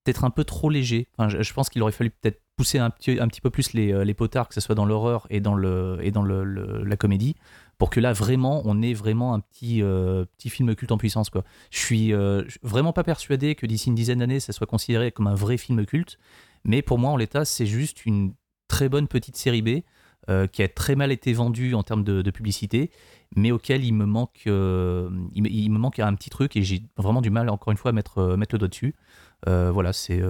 [0.04, 1.08] peut-être un peu trop léger.
[1.16, 3.72] Enfin, je, je pense qu'il aurait fallu peut-être pousser un petit, un petit peu plus
[3.72, 6.44] les, les potards, que ce soit dans l'horreur et dans, le, et dans le,
[6.84, 7.34] la comédie
[7.78, 11.30] pour que là vraiment on ait vraiment un petit, euh, petit film culte en puissance
[11.30, 11.44] quoi.
[11.70, 15.26] Je suis euh, vraiment pas persuadé que d'ici une dizaine d'années ça soit considéré comme
[15.26, 16.18] un vrai film culte,
[16.64, 18.34] mais pour moi en l'état c'est juste une
[18.68, 19.82] très bonne petite série B
[20.30, 22.90] euh, qui a très mal été vendue en termes de, publicité,
[23.36, 27.30] mais auquel il me manque il, me manque un petit truc et j'ai vraiment du
[27.30, 28.94] mal encore une fois à mettre, mettre le doigt dessus.
[29.46, 30.22] voilà c'est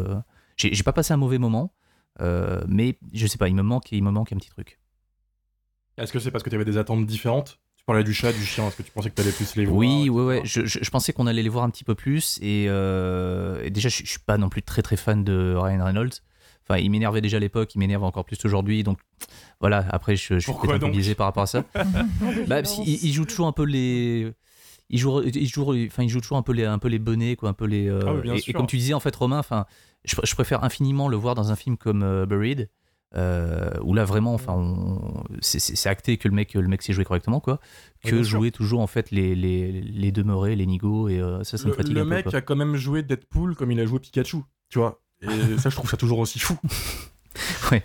[0.57, 1.73] j'ai pas passé un mauvais moment,
[2.21, 4.79] mais je sais pas il me manque il me manque un petit truc.
[5.97, 7.59] Est-ce que c'est parce que tu avais des attentes différentes?
[7.77, 9.67] Tu parlais du chat, du chien, est-ce que tu pensais que tu allais plus les
[9.67, 10.41] voir Oui, ouais, ouais.
[10.45, 12.39] Je, je, je, pensais qu'on allait les voir un petit peu plus.
[12.41, 15.85] Et, euh, et déjà, je, je, suis pas non plus très très fan de Ryan
[15.85, 16.15] Reynolds.
[16.67, 18.85] Enfin, il m'énervait déjà à l'époque, il m'énerve encore plus aujourd'hui.
[18.85, 18.99] Donc
[19.61, 21.65] voilà, après, je, je suis peut-être par rapport à ça.
[22.49, 24.33] bah, il, il, joue toujours un peu les.
[24.91, 27.37] Il joue, il joue, enfin, il joue toujours un peu les, un peu les bonnets,
[27.37, 27.89] quoi, un peu les.
[27.89, 29.65] Euh, ah oui, et, et, comme tu disais, en fait, Romain, enfin,
[30.05, 32.69] je, je préfère infiniment le voir dans un film comme euh, Buried.
[33.17, 34.77] Euh, où là vraiment enfin
[35.41, 37.61] c'est acté que le mec le mec sait jouer correctement quoi
[38.03, 41.57] que ouais, jouer toujours en fait les les, les demeurés les nigauds et euh, ça
[41.57, 43.79] ça me le, fatigue le un mec peu, a quand même joué Deadpool comme il
[43.79, 46.59] a joué Pikachu tu vois et ça je trouve ça toujours aussi fou.
[47.71, 47.85] Ouais.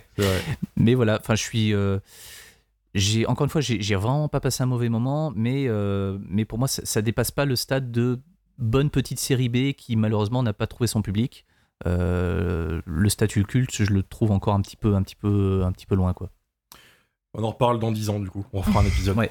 [0.76, 2.00] Mais voilà enfin je suis euh,
[2.94, 6.58] j'ai encore une fois j'ai vraiment pas passé un mauvais moment mais euh, mais pour
[6.58, 8.20] moi ça, ça dépasse pas le stade de
[8.58, 11.46] bonne petite série B qui malheureusement n'a pas trouvé son public
[11.86, 15.72] euh, le statut culte, je le trouve encore un petit peu, un petit peu, un
[15.72, 16.30] petit peu loin, quoi.
[17.34, 18.44] On en reparle dans 10 ans, du coup.
[18.52, 19.16] On fera un épisode.
[19.16, 19.30] ouais.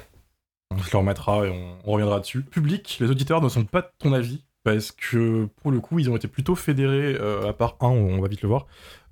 [0.72, 2.42] On se le remettra et on, on, reviendra dessus.
[2.42, 6.10] Public, les auditeurs ne sont pas de ton avis parce que pour le coup, ils
[6.10, 8.66] ont été plutôt fédérés, euh, à part un, on va vite le voir,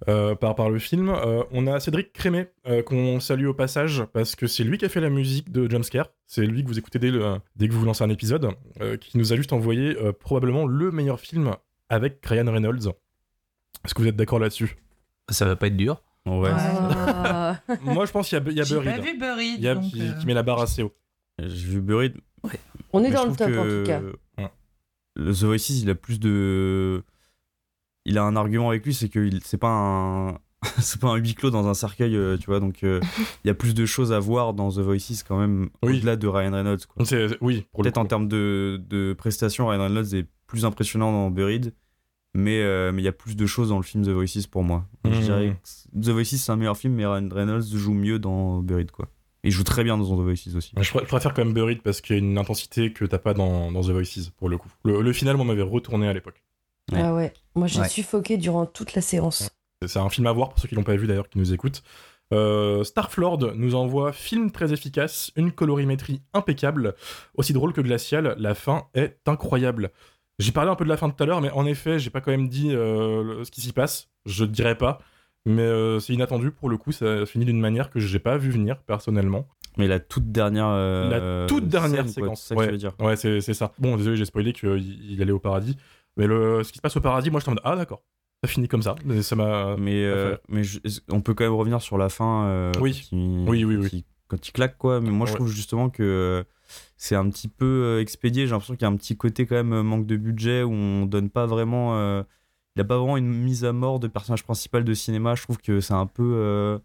[0.09, 1.09] euh, par, par le film.
[1.09, 2.49] Euh, on a Cédric Crémé,
[2.87, 6.09] qu'on salue au passage, parce que c'est lui qui a fait la musique de Jumpscare.
[6.27, 8.51] C'est lui que vous écoutez dès, le, dès que vous lancez un épisode,
[9.01, 11.55] qui nous a juste envoyé probablement le meilleur film
[11.89, 12.93] avec Ryan Reynolds.
[13.85, 14.77] Est-ce que vous êtes d'accord là-dessus?
[15.31, 16.03] Ça va pas être dur.
[16.27, 16.51] Ouais.
[16.53, 17.61] Ah.
[17.83, 18.97] Moi, je pense qu'il y a, y a J'ai Buried.
[18.97, 19.55] pas vu Buried.
[19.59, 20.95] Il y a donc, qui, euh, qui met la barre assez haut.
[21.39, 22.17] J'ai vu Buried.
[22.43, 22.51] Ouais.
[22.93, 24.01] On est Mais dans le top en tout cas.
[25.19, 27.03] Le The Voices, il a plus de.
[28.05, 30.39] Il a un argument avec lui, c'est que il- c'est pas un.
[30.79, 32.59] c'est pas un huis clos dans un cercueil, euh, tu vois.
[32.61, 33.01] Donc, euh,
[33.45, 35.99] il y a plus de choses à voir dans The Voices quand même, Oui.
[35.99, 36.87] au-delà de Ryan Reynolds.
[36.87, 37.05] quoi.
[37.41, 41.31] Oui, pour le Peut-être en termes de, de prestations, Ryan Reynolds est plus impressionnant dans
[41.31, 41.75] Buried,
[42.35, 44.65] mais euh, mais il y a plus de choses dans le film The Voices pour
[44.65, 44.87] moi.
[45.05, 45.25] Donc, Je Mhm.
[45.25, 45.57] dirais
[45.95, 49.09] que The Voices c'est un meilleur film, mais Ryan Reynolds joue mieux dans Buried, quoi.
[49.45, 50.73] Il joue très bien dans The Voices aussi.
[50.77, 53.19] Je, pr- je préfère quand même Buried parce qu'il y a une intensité que t'as
[53.19, 54.69] pas dans, dans The Voices, pour le coup.
[54.85, 56.43] Le, le final, moi, m'avait retourné à l'époque.
[56.93, 57.01] Ouais.
[57.03, 57.89] Ah ouais, moi j'ai Ouais.
[57.89, 59.51] suffoqué durant toute la séance.
[59.87, 61.83] C'est un film à voir pour ceux qui l'ont pas vu d'ailleurs, qui nous écoutent.
[62.35, 66.95] Euh, Starflord nous envoie film très efficace, une colorimétrie impeccable,
[67.35, 68.35] aussi drôle que glacial.
[68.39, 69.93] La fin est incroyable.
[70.39, 72.21] J'ai parlé un peu de la fin tout à l'heure, mais en effet, j'ai pas
[72.21, 74.09] quand même dit euh, ce qui s'y passe.
[74.27, 74.99] Je dirais pas,
[75.49, 76.93] mais euh, c'est inattendu pour le coup.
[76.93, 79.49] Ça finit d'une manière que j'ai pas vu venir personnellement.
[79.77, 80.67] Mais la toute dernière.
[80.69, 82.43] euh, La toute dernière scène, séquence.
[82.43, 82.93] c'est ça que ouais, tu veux dire.
[83.01, 83.73] ouais c'est c'est ça.
[83.79, 85.77] Bon, désolé, j'ai spoilé qu'il il allait au paradis.
[86.17, 88.03] Mais le, ce qui se passe au paradis, moi, je t'en mode Ah, d'accord.
[88.43, 88.95] Ça finit comme ça.
[89.05, 89.77] Mais ça m'a.
[89.79, 90.79] Mais, euh, mais je-
[91.11, 92.73] on peut quand même revenir sur la fin.
[92.81, 92.93] Oui.
[92.93, 93.89] qui- Oui, oui, oui.
[93.91, 95.01] qui- quand il claque, quoi.
[95.01, 96.45] Mais moi, je trouve justement que
[96.97, 98.47] c'est un petit peu expédié.
[98.47, 101.07] J'ai l'impression qu'il y a un petit côté quand même manque de budget où on
[101.07, 101.97] donne pas vraiment.
[101.97, 102.23] euh,
[102.79, 105.35] il n'y a pas vraiment une mise à mort de personnage principal de cinéma.
[105.35, 106.33] Je trouve que c'est un peu.
[106.37, 106.79] euh,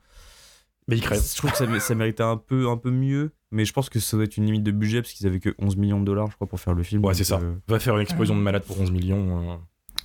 [0.88, 1.22] Mais il crève.
[1.24, 3.32] je trouve que ça, mé- ça méritait un peu, un peu mieux.
[3.52, 5.54] Mais je pense que ça doit être une limite de budget parce qu'ils avaient que
[5.60, 7.06] 11 millions de dollars, je crois, pour faire le film.
[7.06, 7.40] Ouais, c'est ça.
[7.42, 9.60] euh, Va faire une explosion de malade pour 11 millions.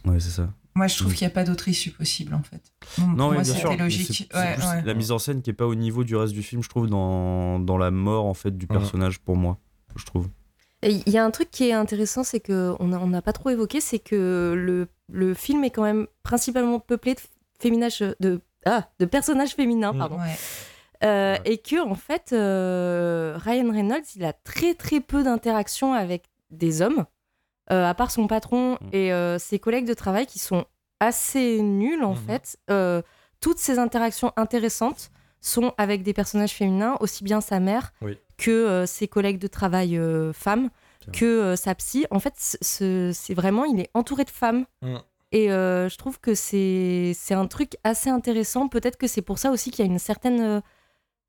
[0.06, 0.10] euh.
[0.10, 0.52] ouais, c'est ça.
[0.74, 2.60] Moi, je trouve qu'il n'y a pas d'autre issue possible, en fait.
[2.98, 3.70] Bon, Non, pour moi, bien sûr.
[3.70, 4.28] c'était logique.
[4.30, 4.82] c'est Ouais, plus ouais.
[4.84, 6.86] La mise en scène qui est pas au niveau du reste du film, je trouve,
[6.88, 9.58] dans, dans la mort en fait du personnage pour moi,
[9.96, 10.28] je trouve.
[10.84, 13.50] Il y a un truc qui est intéressant, c'est qu'on n'a on n'a pas trop
[13.50, 17.16] évoqué, c'est que le, le film est quand même principalement peuplé
[18.20, 19.92] de, ah, de personnages féminins.
[19.92, 19.98] Mm.
[19.98, 20.18] Pardon.
[20.18, 20.36] Ouais.
[21.04, 21.40] Euh, Ouais.
[21.44, 26.82] Et que, en fait, euh, Ryan Reynolds, il a très très peu d'interactions avec des
[26.82, 27.04] hommes,
[27.70, 28.88] euh, à part son patron Mm.
[28.92, 30.64] et ses collègues de travail qui sont
[31.00, 32.26] assez nuls, en Mhm.
[32.26, 32.58] fait.
[33.40, 38.18] Toutes ces interactions intéressantes sont avec des personnages féminins, aussi bien sa mère Oui.
[38.36, 40.00] que ses collègues de travail
[40.34, 40.70] femmes.
[41.12, 42.06] Que euh, sa psy.
[42.10, 44.64] En fait, ce- ce- c'est vraiment, il est entouré de femmes.
[44.82, 44.96] Mm.
[45.32, 48.68] Et euh, je trouve que c'est c'est un truc assez intéressant.
[48.68, 50.60] Peut-être que c'est pour ça aussi qu'il y a une certaine euh,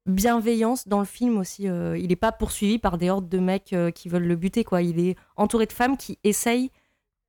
[0.06, 1.68] bienveillance dans le film aussi.
[1.68, 4.64] Euh, il n'est pas poursuivi par des hordes de mecs euh, qui veulent le buter.
[4.64, 4.82] quoi.
[4.82, 6.72] Il est entouré de femmes qui essayent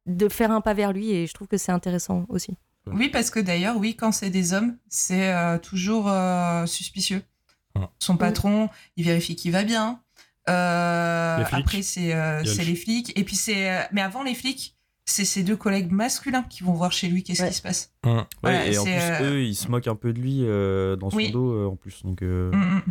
[0.07, 2.57] de faire un pas vers lui et je trouve que c'est intéressant aussi.
[2.87, 7.23] Oui, parce que d'ailleurs, oui, quand c'est des hommes, c'est euh, toujours euh, suspicieux.
[7.99, 10.01] Son patron, il vérifie qu'il va bien.
[10.51, 13.13] Euh, après, c'est euh, le- les flics.
[13.19, 13.71] Et puis, c'est.
[13.71, 17.23] euh, mais avant les flics, c'est ses deux collègues masculins qui vont voir chez lui
[17.23, 17.49] qu'est-ce Ouais.
[17.49, 17.93] qui se passe.
[18.05, 20.97] Ouais, Voilà, et en plus, euh, eux, ils se moquent un peu de lui euh,
[20.97, 21.31] dans son Oui.
[21.31, 22.03] dos euh, en plus.
[22.05, 22.83] Donc, euh, Mm, mm.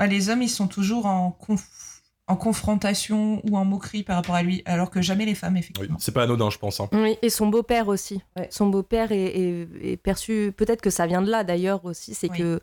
[0.00, 4.34] Ah, les hommes, ils sont toujours en, conf- en confrontation ou en moquerie par rapport
[4.36, 5.96] à lui, alors que jamais les femmes, Oui, effectivement.
[5.98, 6.78] c'est pas anodin, je pense.
[6.80, 6.88] hein.
[6.92, 8.20] Oui, et son beau-père aussi.
[8.36, 8.46] Ouais.
[8.50, 12.30] Son beau-père est, est- est perçu, peut-être que ça vient de là d'ailleurs aussi, c'est
[12.30, 12.38] Oui.
[12.38, 12.60] que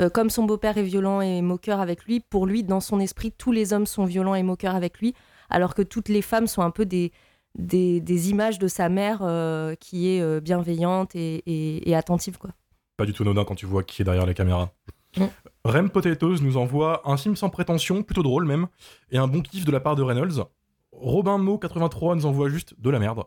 [0.00, 3.32] euh, comme son beau-père est violent et moqueur avec lui, pour lui, dans son esprit,
[3.32, 5.14] tous les hommes sont violents et moqueurs avec lui,
[5.50, 7.12] alors que toutes les femmes sont un peu des,
[7.56, 12.38] des, des images de sa mère euh, qui est euh, bienveillante et, et- et attentive.
[12.38, 12.50] Quoi.
[12.96, 14.70] Pas du tout anodin quand tu vois qui est derrière la caméra.
[15.16, 15.24] Mm.
[15.64, 18.66] Rem Potatoes nous envoie un film sans prétention, plutôt drôle même,
[19.10, 20.44] et un bon kiff de la part de Reynolds.
[20.92, 23.22] Robin Mo 83 nous envoie juste de la merde.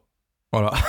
[0.52, 0.72] Voilà.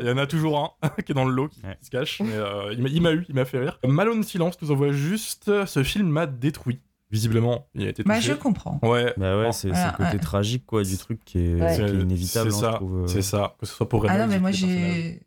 [0.00, 1.76] Il y en a toujours un qui est dans le lot qui, Ouais.
[1.80, 3.78] qui se cache, mais euh, il m'a- eu, il m'a fait rire.
[3.86, 6.80] Malone Silence nous envoie juste ce film m'a détruit.
[7.10, 8.80] Visiblement, il a été Bah, je comprends.
[8.82, 10.18] Ouais, bah ouais, c'est le côté ouais.
[10.18, 11.76] tragique quoi, du truc qui est, Ouais.
[11.76, 12.50] qui est inévitable.
[12.50, 13.06] C'est hein, ça, euh.
[13.06, 13.54] c'est ça.
[13.60, 15.20] Que ce soit pour Ah non, mais moi j'ai.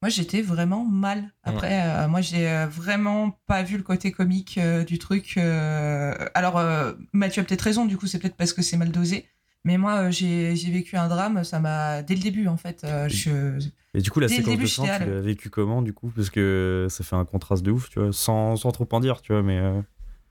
[0.00, 1.32] Moi j'étais vraiment mal.
[1.42, 5.34] Après, euh, moi j'ai euh, vraiment pas vu le côté comique euh, du truc.
[5.36, 8.90] euh, Alors, euh, Mathieu a peut-être raison, du coup, c'est peut-être parce que c'est mal
[8.90, 9.26] dosé.
[9.64, 12.02] Mais moi, euh, j'ai j'ai vécu un drame, ça m'a.
[12.02, 12.84] Dès le début, en fait.
[12.84, 13.58] euh, je...
[13.94, 16.10] Et du coup, la Dès séquence début, de j'étais tu l'as vécu comment du coup?
[16.14, 19.22] Parce que ça fait un contraste de ouf, tu vois, sans, sans trop en dire,
[19.22, 19.58] tu vois, mais.
[19.58, 19.80] euh,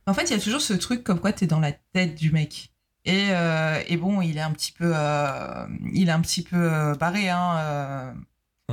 [0.05, 2.31] En fait, il y a toujours ce truc comme quoi t'es dans la tête du
[2.31, 2.71] mec.
[3.05, 6.93] Et, euh, et bon, il est un petit peu, euh, il est un petit peu
[6.99, 8.13] barré, hein, euh,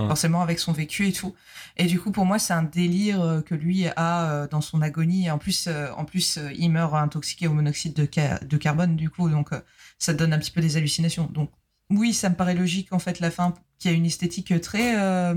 [0.09, 1.35] Forcément avec son vécu et tout.
[1.77, 4.83] Et du coup, pour moi, c'est un délire euh, que lui a euh, dans son
[4.83, 5.27] agonie.
[5.27, 8.57] Et en plus, euh, en plus, euh, il meurt intoxiqué au monoxyde de, ca- de
[8.57, 9.61] carbone, du coup, donc euh,
[9.99, 11.27] ça donne un petit peu des hallucinations.
[11.33, 11.51] Donc
[11.91, 15.35] oui, ça me paraît logique en fait la fin, qui a une esthétique très euh,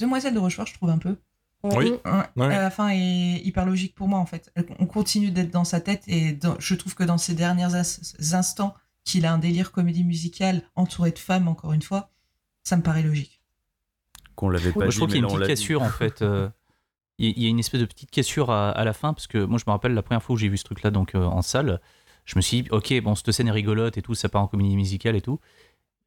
[0.00, 1.16] demoiselle de Rochefort, je trouve un peu.
[1.62, 1.92] Oui.
[2.04, 2.54] Ouais, Ouais.
[2.56, 4.52] À la fin est hyper logique pour moi en fait.
[4.80, 8.34] On continue d'être dans sa tête et dans- je trouve que dans ces derniers ins-
[8.34, 12.10] instants qu'il a un délire comédie musicale entouré de femmes encore une fois,
[12.64, 13.38] ça me paraît logique.
[14.34, 16.22] Qu'on l'avait pas Moi, dit, je trouve qu'il y a une petite cassure en fait.
[16.22, 16.48] euh,
[17.18, 19.58] Il y- a une espèce de petite cassure à, à la fin parce que moi
[19.58, 21.42] je me rappelle la première fois où j'ai vu ce truc là donc euh, en
[21.42, 21.80] salle,
[22.24, 24.46] je me suis dit ok bon cette scène est rigolote et tout, ça part en
[24.48, 25.38] comédie musicale et tout,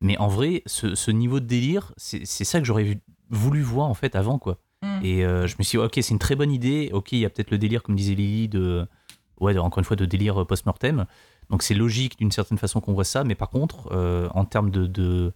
[0.01, 3.93] mais en vrai ce, ce niveau de délire c'est ça que j'aurais voulu voir en
[3.93, 4.57] fait avant quoi.
[4.81, 4.99] Mm.
[5.03, 7.25] Et euh, je me suis dit ok c'est une très bonne idée, ok il y
[7.25, 8.85] a peut-être le délire comme disait Lily de
[9.39, 11.05] ouais de- encore une fois de délire post-mortem,
[11.49, 14.69] donc c'est logique d'une certaine façon qu'on voit ça, mais par contre euh, en termes
[14.71, 15.33] de, de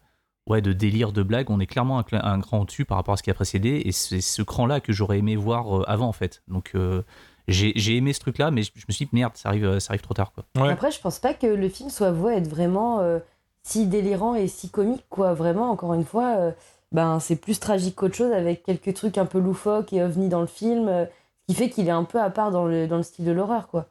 [0.49, 3.17] ouais, de délire, de blague, on est clairement un, un cran au-dessus par rapport à
[3.17, 6.11] ce qui a précédé, et c'est ce cran-là que j'aurais aimé voir euh, avant, en
[6.13, 6.41] fait.
[6.47, 7.03] Donc, euh,
[7.47, 9.79] j'ai j'ai aimé ce truc-là, mais je, je me suis dit, merde, ça arrive, euh,
[9.79, 10.43] ça arrive trop tard, quoi.
[10.61, 10.69] Ouais.
[10.71, 13.19] Après, je pense pas que le film soit voué à être vraiment euh,
[13.63, 15.33] si délirant et si comique, quoi.
[15.33, 16.51] Vraiment, encore une fois, euh,
[16.91, 20.41] ben, c'est plus tragique qu'autre chose avec quelques trucs un peu loufoques et ovnis dans
[20.41, 23.03] le film, ce qui fait qu'il est un peu à part dans le, dans le
[23.03, 23.87] style de l'horreur, quoi.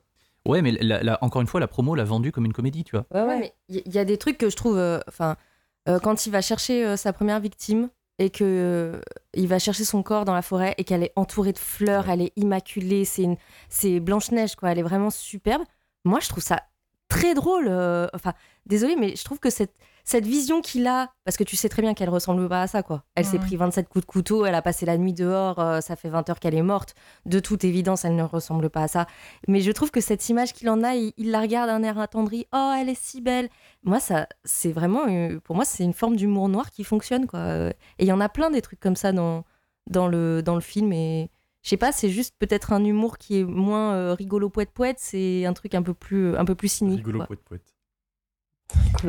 [0.47, 2.97] Ouais, mais la- la- encore une fois, la promo l'a vendu comme une comédie, tu
[2.97, 3.05] vois.
[3.13, 3.39] Ouais, Ouais, ouais.
[3.41, 4.79] mais il y, y a des trucs que je trouve.
[5.09, 5.35] Enfin, euh,
[6.03, 9.01] quand il va chercher euh, sa première victime et que euh,
[9.35, 12.21] il va chercher son corps dans la forêt et qu'elle est entourée de fleurs, elle
[12.21, 13.37] est immaculée, c'est une,
[13.69, 15.63] c'est Blanche Neige quoi, elle est vraiment superbe.
[16.05, 16.63] Moi, je trouve ça
[17.09, 17.67] très drôle.
[17.69, 18.35] euh, Enfin,
[18.67, 19.75] désolé, mais je trouve que cette
[20.09, 22.83] cette vision qu'il a, parce que tu sais très bien qu'elle ressemble pas à ça
[22.83, 23.05] quoi.
[23.15, 25.97] Elle s'est pris 27 coups de couteau, elle a passé la nuit dehors, euh, ça
[25.97, 26.95] fait 20 heures qu'elle est morte.
[27.27, 29.07] De toute évidence, elle ne ressemble pas à ça.
[29.49, 31.99] Mais je trouve que cette image qu'il en a, il, il la regarde d'un air
[31.99, 32.47] attendri.
[32.55, 33.51] Oh, elle est si belle.
[33.83, 37.69] Moi, ça, c'est vraiment, euh, pour moi, c'est une forme d'humour noir qui fonctionne, quoi.
[37.69, 39.45] Et il y en a plein des trucs comme ça dans,
[39.91, 40.91] dans, le, dans le film.
[40.91, 41.31] Et
[41.63, 44.97] je sais pas, c'est juste peut-être un humour qui est moins euh, rigolo poète poète.
[45.01, 47.05] C'est un truc un peu plus, un peu plus cynique.
[47.05, 47.37] Rigolo, quoi.
[47.45, 47.75] poète,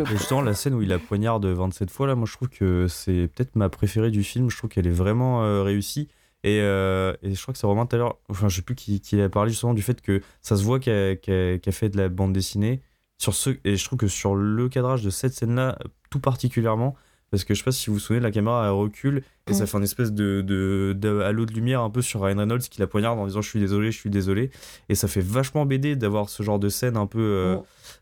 [0.06, 3.30] justement, la scène où il la poignarde 27 fois, là, moi je trouve que c'est
[3.34, 4.50] peut-être ma préférée du film.
[4.50, 6.10] Je trouve qu'elle est vraiment euh, réussie.
[6.44, 8.76] Et, euh, et je crois que c'est Romain tout à l'heure, enfin je sais plus
[8.76, 11.98] qui, qui a parlé justement du fait que ça se voit qu'elle qu'elle fait de
[11.98, 12.82] la bande dessinée.
[13.18, 15.78] Sur ce, et je trouve que sur le cadrage de cette scène-là,
[16.10, 16.96] tout particulièrement,
[17.32, 19.66] parce que je sais pas si vous vous souvenez, la caméra elle recule et ça
[19.66, 22.80] fait un espèce de, de, de halo de lumière un peu sur Ryan Reynolds qui
[22.80, 24.52] la poignarde en disant je suis désolé, je suis désolé.
[24.90, 27.58] Et ça fait vachement BD d'avoir ce genre de scène un peu euh,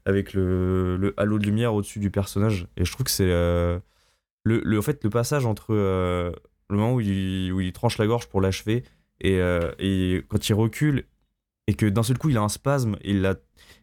[0.06, 2.68] avec le, le halo de lumière au-dessus du personnage.
[2.78, 3.80] Et je trouve que c'est euh,
[4.44, 6.32] le, le, en fait, le passage entre euh,
[6.70, 8.84] le moment où il, où il tranche la gorge pour l'achever
[9.22, 9.40] Et,
[9.80, 11.06] et quand il recule
[11.68, 13.32] et que d'un seul coup il a un spasme et il la,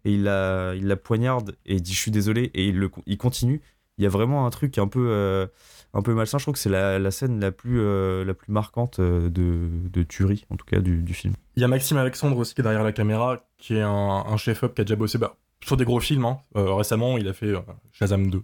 [0.04, 2.90] et il la, il la poignarde et il dit je suis désolé et il, le,
[3.06, 3.60] il continue,
[3.98, 5.46] il y a vraiment un truc un peu, euh,
[5.92, 6.38] un peu malsain.
[6.38, 9.68] Je trouve que c'est la, la scène la plus, euh, la plus marquante euh, de,
[9.90, 11.34] de tuerie, en tout cas du, du film.
[11.56, 13.88] Il y a Maxime Alexandre aussi qui est derrière la caméra, qui est un,
[14.26, 16.24] un chef-op qui a déjà bossé bah, sur des gros films.
[16.24, 16.38] hein.
[16.56, 17.52] Euh, récemment, il a fait
[17.92, 18.42] Shazam 2.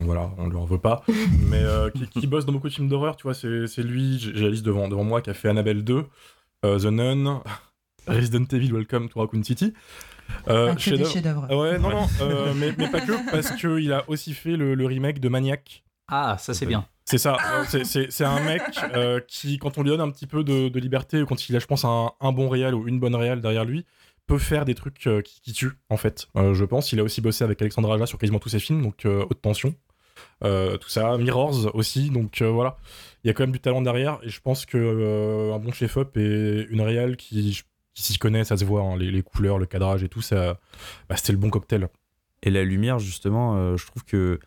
[0.00, 1.02] Voilà, on lui en veut pas.
[1.48, 1.62] mais
[1.94, 4.50] qui, qui bosse dans beaucoup de films d'horreur, tu vois, c'est c'est lui, j'ai la
[4.50, 6.04] liste devant, devant moi, qui a fait Annabelle 2,
[6.66, 7.42] euh, The Nun,
[8.06, 9.72] Resident Evil Welcome to Raccoon City.
[10.48, 11.46] Euh, Ah, des chefs-d'œuvre.
[11.50, 14.74] Ah Ouais, non, non, euh, mais, mais pas que, parce qu'il a aussi fait le,
[14.74, 15.84] le remake de Maniac.
[16.08, 16.86] Ah, ça c'est bien.
[17.06, 17.36] C'est ça,
[17.74, 18.62] euh, c'est- un mec
[18.94, 21.56] euh, qui, quand on lui donne un petit peu de, de liberté, ou quand il
[21.56, 23.84] a, je pense, un, un bon réal ou une bonne réal derrière lui,
[24.26, 26.28] peut faire des trucs euh, qui, qui tuent, en fait.
[26.36, 28.82] Euh, je pense, il a aussi bossé avec Alexandre Aja sur quasiment tous ses films,
[28.82, 29.74] donc euh, Haute Tension,
[30.44, 32.76] euh, tout ça, Mirrors aussi, donc euh, voilà.
[33.22, 35.72] Il y a quand même du talent derrière, et je pense que euh, un bon
[35.72, 37.62] chef-op et une réal qui,
[37.94, 40.58] qui s'y connaît, ça se voit, hein, les, les couleurs, le cadrage et tout, ça,
[41.08, 41.88] bah, c'était le bon cocktail.
[42.42, 44.38] Et la lumière, justement, euh, je trouve que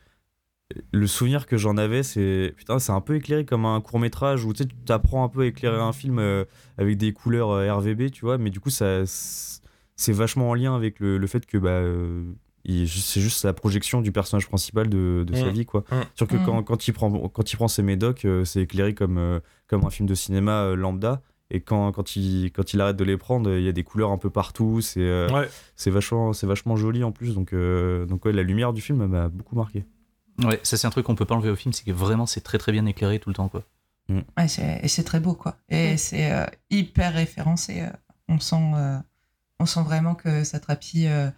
[0.91, 4.43] le souvenir que j'en avais, c'est putain, c'est un peu éclairé comme un court métrage
[4.43, 6.43] où tu sais, tu apprends un peu à éclairer un film euh,
[6.77, 10.75] avec des couleurs euh, RVB, tu vois, mais du coup, ça, c'est vachement en lien
[10.75, 12.23] avec le, le fait que bah, euh,
[12.65, 15.49] il- c'est juste la projection du personnage principal de, de sa Mm.
[15.51, 15.85] vie, quoi.
[15.89, 15.95] Mm.
[16.15, 16.43] Sûr que Mm.
[16.45, 19.85] quand, quand, il prend, quand il prend ses médocs, euh, c'est éclairé comme, euh, comme
[19.85, 21.21] un film de cinéma euh, lambda.
[21.49, 24.11] Et quand, quand, il, quand il arrête de les prendre, il y a des couleurs
[24.11, 24.81] un peu partout.
[24.81, 25.47] C'est euh, Ouais.
[25.75, 27.33] c'est vachement, c'est vachement joli en plus.
[27.35, 29.85] Donc, euh, donc ouais, la lumière du film m'a beaucoup marqué.
[30.43, 32.41] Ouais, ça c'est un truc qu'on peut pas enlever au film, c'est que vraiment c'est
[32.41, 33.63] très très bien éclairé tout le temps quoi.
[34.37, 35.57] Ouais, c'est- et c'est très beau, quoi.
[35.67, 37.81] Et c'est euh, hyper référencé.
[37.81, 37.89] euh.
[38.29, 38.97] On sent, euh,
[39.59, 41.29] on sent vraiment que Satrapi, euh,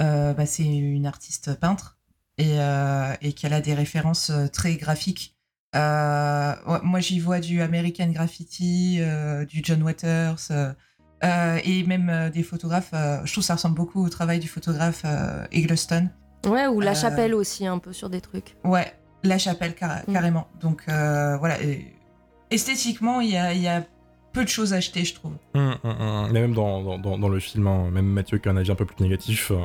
[0.00, 1.98] euh, bah, c'est une artiste peintre
[2.38, 5.36] et, euh, et qu'elle a des références très graphiques.
[5.74, 12.30] Euh, moi, j'y vois du American Graffiti, euh, du John Waters euh, et même euh,
[12.30, 12.90] des photographes.
[12.94, 16.08] euh, je trouve que ça ressemble beaucoup au travail du photographe euh, Eggleston.
[16.46, 18.56] Ouais, ou La Euh, Chapelle aussi, un peu sur des trucs.
[18.64, 18.92] Ouais,
[19.22, 20.12] la chapelle car- Mm.
[20.12, 20.48] carrément.
[20.60, 21.86] Donc euh, voilà, et
[22.50, 23.84] esthétiquement, il y a, il y a
[24.32, 25.32] peu de choses à acheter, je trouve.
[25.54, 26.28] Hum, hum.
[26.32, 28.70] Mais même dans, dans, dans- dans le film, hein, même Mathieu qui a un avis
[28.72, 29.56] un peu plus négatif, euh,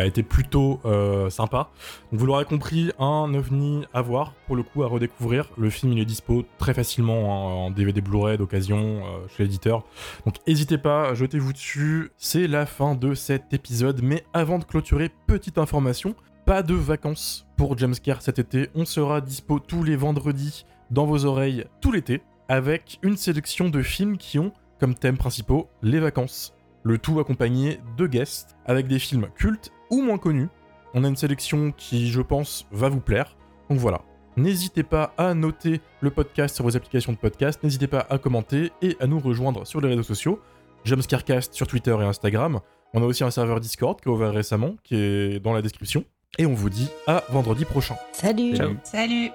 [0.00, 1.70] a été plutôt euh, sympa.
[2.12, 5.50] Vous l'aurez compris, un ovni à voir, pour le coup à redécouvrir.
[5.56, 9.84] Le film il est dispo très facilement en DVD Blu-ray d'occasion euh, chez l'éditeur.
[10.24, 12.10] Donc n'hésitez pas, jetez-vous dessus.
[12.16, 14.00] C'est la fin de cet épisode.
[14.02, 16.14] Mais avant de clôturer, petite information,
[16.46, 18.70] pas de vacances pour Jamescare cet été.
[18.74, 23.82] On sera dispo tous les vendredis dans vos oreilles tout l'été avec une sélection de
[23.82, 26.54] films qui ont comme thème principaux les vacances.
[26.82, 30.48] Le tout accompagné de guests avec des films cultes ou moins connus.
[30.94, 33.36] On a une sélection qui, je pense, va vous plaire.
[33.68, 34.02] Donc voilà.
[34.36, 38.72] N'hésitez pas à noter le podcast sur vos applications de podcast, n'hésitez pas à commenter
[38.80, 40.40] et à nous rejoindre sur les réseaux sociaux.
[40.84, 42.60] Jumpscarecast sur Twitter et Instagram.
[42.94, 46.04] On a aussi un serveur Discord qui a ouvert récemment, qui est dans la description.
[46.38, 47.96] Et on vous dit à vendredi prochain.
[48.12, 48.70] Salut Ciao.
[48.84, 49.30] Salut